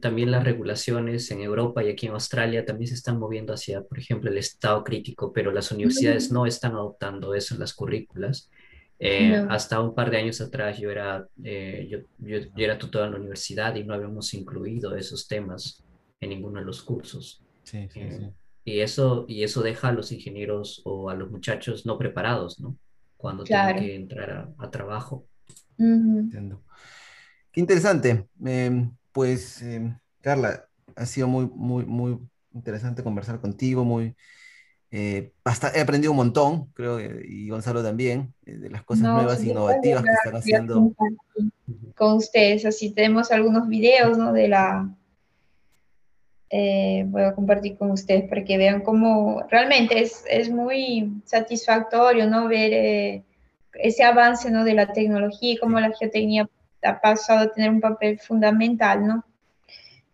[0.00, 3.98] también las regulaciones en Europa y aquí en Australia también se están moviendo hacia, por
[3.98, 8.50] ejemplo, el estado crítico, pero las universidades no están adoptando eso en las currículas.
[8.98, 13.12] Eh, hasta un par de años atrás yo era, eh, yo, yo, era tutor en
[13.12, 15.84] la universidad y no habíamos incluido esos temas
[16.18, 17.42] en ninguno de los cursos.
[17.64, 18.30] Sí, sí, sí.
[18.66, 22.76] Y, eso, y eso deja a los ingenieros o a los muchachos no preparados, ¿no?
[23.16, 25.24] cuando tiene que entrar a, trabajo.
[25.78, 26.62] Entiendo.
[27.52, 28.26] Qué interesante.
[28.44, 32.18] Em, pues, em, Carla, ha sido muy, muy, muy
[32.52, 34.16] interesante conversar contigo, muy...
[34.90, 35.32] Eh,
[35.74, 40.02] he aprendido un montón, creo, y Gonzalo también, eh, de las cosas nuevas e innovativas
[40.02, 40.92] que están haciendo.
[41.94, 44.32] Con ustedes, así tenemos algunos videos, ¿no?
[44.32, 44.88] De la,
[46.58, 52.26] eh, voy a compartir con ustedes para que vean cómo realmente es, es muy satisfactorio
[52.26, 52.48] ¿no?
[52.48, 53.22] ver eh,
[53.74, 54.64] ese avance ¿no?
[54.64, 56.48] de la tecnología y cómo la geotecnia
[56.82, 59.24] ha pasado a tener un papel fundamental ¿no?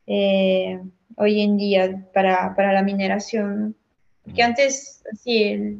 [0.08, 0.80] Eh,
[1.16, 3.76] hoy en día para, para la mineración.
[4.24, 5.78] Porque antes, sí,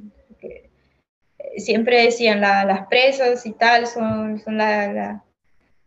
[1.56, 5.24] siempre decían las presas y tal son, son la,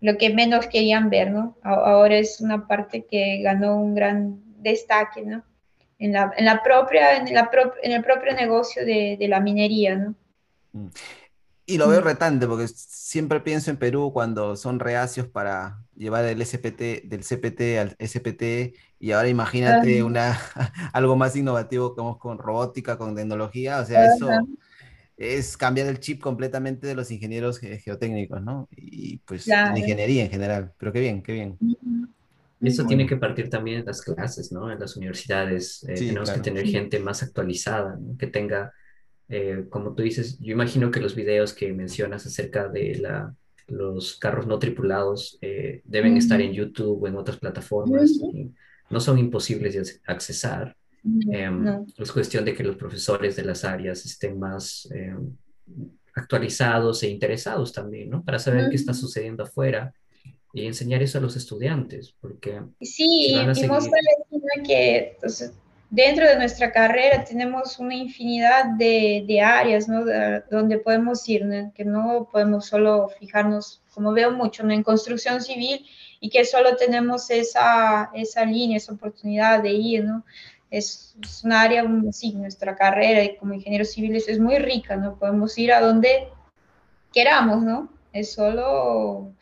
[0.01, 1.55] lo que menos querían ver, ¿no?
[1.63, 5.43] Ahora es una parte que ganó un gran destaque, ¿no?
[5.97, 7.49] En la, propia, en, la
[7.82, 10.16] en el propio negocio de, la minería, ¿no?
[10.74, 10.89] Mm.
[11.68, 16.45] Y lo veo retante porque siempre pienso en Perú cuando son reacios para llevar el
[16.45, 20.38] SPT del CPT al SPT y ahora imagínate una,
[20.93, 24.30] algo más innovativo como con robótica, con tecnología, o sea, eso
[25.18, 28.68] es cambiar el chip completamente de los ingenieros geotécnicos, ¿no?
[28.72, 31.57] Y pues la ingeniería en general, pero qué bien, qué bien.
[32.62, 34.72] Y eso tiene que partir también en las clases, ¿no?
[34.72, 35.84] En las universidades.
[35.88, 38.18] Eh, tenemos que tener gente más actualizada, ¿no?
[38.18, 38.72] que tenga
[39.28, 43.34] eh, como tú dices, yo imagino que los videos que mencionas acerca de la,
[43.68, 48.12] los carros no tripulados eh, deben estar en YouTube o en otras plataformas.
[48.89, 50.76] no son imposibles de accesar.
[51.32, 55.36] Em, es cuestión de que los profesores de las áreas estén más em,
[56.14, 58.24] actualizados e interesados también, ¿no?
[58.24, 59.93] Para saber qué está sucediendo afuera
[60.56, 62.62] y enseñar eso a los estudiantes, porque...
[62.80, 65.51] Sí, y que entonces,
[65.89, 70.06] dentro de nuestra carrera tenemos una infinidad de, áreas ¿no?
[70.49, 71.43] donde podemos ir,
[71.76, 74.74] que no podemos solo fijarnos, como veo mucho, ¿no?
[74.74, 75.86] en construcción civil
[76.22, 80.24] y que solo tenemos esa, esa línea, esa oportunidad de ir, ¿no?
[80.72, 85.20] Es, un área, sí, nuestra carrera como ingenieros civiles es muy rica, ¿no?
[85.20, 86.30] Podemos ir a donde
[87.14, 87.89] queramos, ¿no?
[88.14, 89.34] Es solo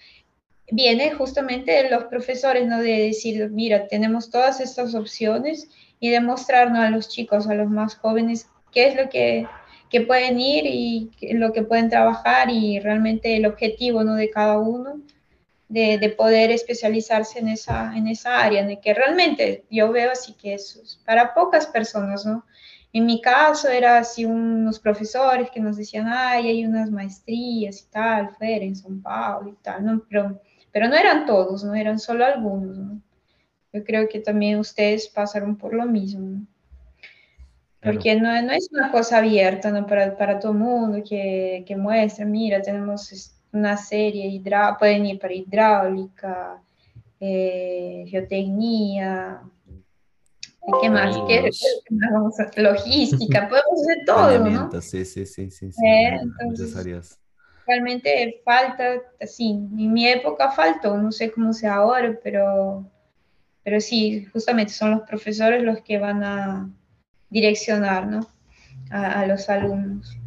[0.72, 2.80] viene justamente de los profesores, ¿no?
[2.80, 7.96] De decir, mira, tenemos todas estas opciones y demostrarnos a los chicos, a los más
[7.96, 9.48] jóvenes, qué es lo que,
[9.90, 14.16] que pueden ir y lo que pueden trabajar y realmente el objetivo ¿no?
[14.16, 15.02] de cada uno.
[15.70, 20.34] De, de, poder especializarse en esa, en esa área, en que realmente yo veo así
[20.34, 22.46] que es para pocas personas, ¿no?
[22.94, 27.86] En mi caso era así unos profesores que nos decían, ay, hay unas maestrías y
[27.92, 30.04] tal, fuera en São Paulo y tal, ¿no?
[30.08, 30.40] Pero,
[30.74, 31.76] pero no eran todos, ¿no?
[31.76, 33.02] Eran solo algunos, ¿no?
[33.72, 36.46] Yo creo que también ustedes pasaron por lo mismo.
[37.82, 39.86] Porque no, no, es una cosa abierta ¿no?
[39.86, 45.20] para, para todo el mundo que, que muestra, mira, tenemos una serie, hidráulica, pueden ir
[45.20, 46.62] para hidráulica,
[47.20, 49.42] eh, geotecnia,
[50.82, 51.18] ¿qué más?
[51.28, 51.50] ¿Qué,
[51.86, 54.82] ¿Qué Logística, podemos hacer todo, ¿no?
[54.82, 56.20] Sí, sí, sí, sí, sí eh,
[56.78, 57.20] áreas.
[57.66, 62.86] Realmente falta, así, en mi época faltó, no sé cómo sea ahora, pero
[63.64, 66.70] pero sí, justamente son los profesores los que van a
[67.30, 68.28] direccionar ¿no?
[68.92, 70.18] a, los alumnos.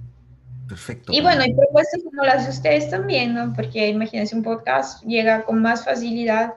[0.66, 1.12] Perfecto.
[1.12, 3.52] Y bueno, hay propuestas como las de ustedes también, ¿no?
[3.52, 6.54] Porque imagínense, un podcast llega con más facilidad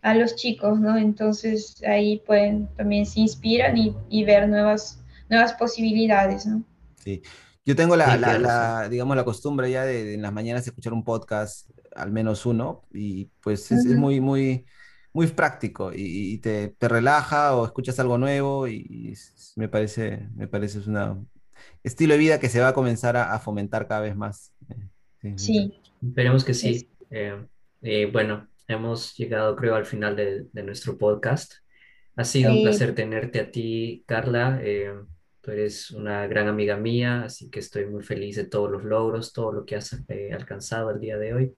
[0.00, 0.96] a los chicos, ¿no?
[0.96, 6.64] Entonces ahí pueden también se inspiran y, y ver nuevas, nuevas posibilidades, ¿no?
[6.96, 7.22] Sí.
[7.64, 11.70] Yo tengo la, la, digamos, la costumbre ya de, en las mañanas escuchar un podcast,
[11.94, 14.64] al menos uno, y pues es, es muy, muy,
[15.12, 19.14] muy práctico y, te, te, relaja o escuchas algo nuevo y,
[19.56, 21.28] me parece, me parece es un
[21.84, 24.52] estilo de vida que se va a comenzar a, fomentar cada vez más.
[25.22, 25.80] Eh, sí.
[26.02, 26.88] Esperemos que sí.
[27.10, 27.46] Eh,
[27.82, 31.54] eh, bueno, hemos llegado creo al final de, de nuestro podcast.
[32.16, 34.60] Ha sido un placer tenerte a ti, Carla.
[35.42, 39.32] Tú eres una gran amiga mía, así que estoy muy feliz de todos los logros,
[39.32, 40.00] todo lo que has
[40.32, 41.54] alcanzado el día de hoy.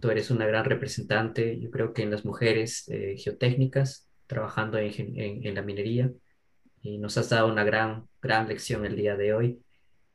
[0.00, 4.92] Tú eres una gran representante, yo creo que en las mujeres eh, geotécnicas, trabajando en,
[4.96, 6.12] en, la minería,
[6.80, 9.60] y nos has dado una gran, gran lección el día de hoy.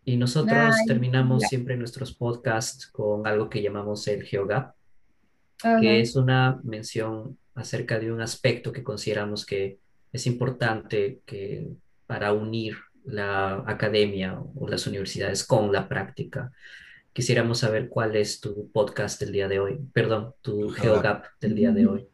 [0.05, 4.73] Y nosotros terminamos siempre nuestros podcasts con algo que llamamos el GeoGap,
[5.81, 9.79] que es una mención acerca de un aspecto que consideramos que
[10.13, 11.67] es importante que,
[12.07, 16.51] para unir la academia o las universidades con la práctica
[17.17, 21.71] quisiéramos saber cuál es tu podcast del día de hoy, perdón, tu GeoGap del día
[21.71, 22.07] de hoy.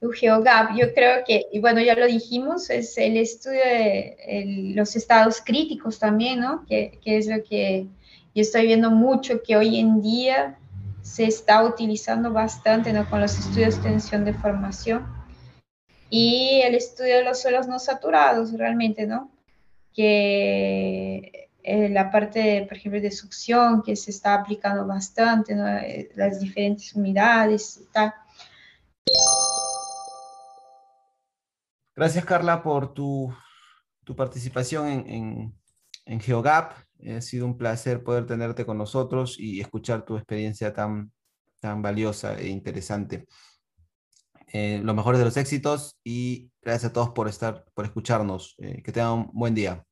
[0.00, 4.96] Tu GeoGap, yo creo que, y bueno, ya lo dijimos, es el estudio de los
[4.96, 6.64] estados críticos también, ¿no?
[6.66, 7.84] Que, que, es lo que
[8.34, 10.58] yo estoy viendo mucho que hoy en día
[11.08, 13.08] se está utilizando bastante, ¿no?
[13.08, 15.06] Con los estudios de tensión de formación.
[16.10, 19.30] Y el estudio de los suelos no saturados, realmente, ¿no?
[19.98, 26.38] que eh, la parte, por ejemplo, de succión que se está aplicando bastante, eh, las
[26.38, 28.14] diferentes unidades y tal.
[31.96, 33.34] Gracias, Carla, por tu,
[34.04, 35.54] tu participación en, en,
[36.06, 36.74] en, GeoGap.
[37.06, 41.12] Ha sido un placer poder tenerte con nosotros y escuchar tu experiencia tan,
[41.60, 43.26] tan valiosa e interesante.
[44.52, 48.56] Eh, los mejores de los éxitos y gracias a todos por estar, por escucharnos.
[48.58, 49.84] que tengan un buen día.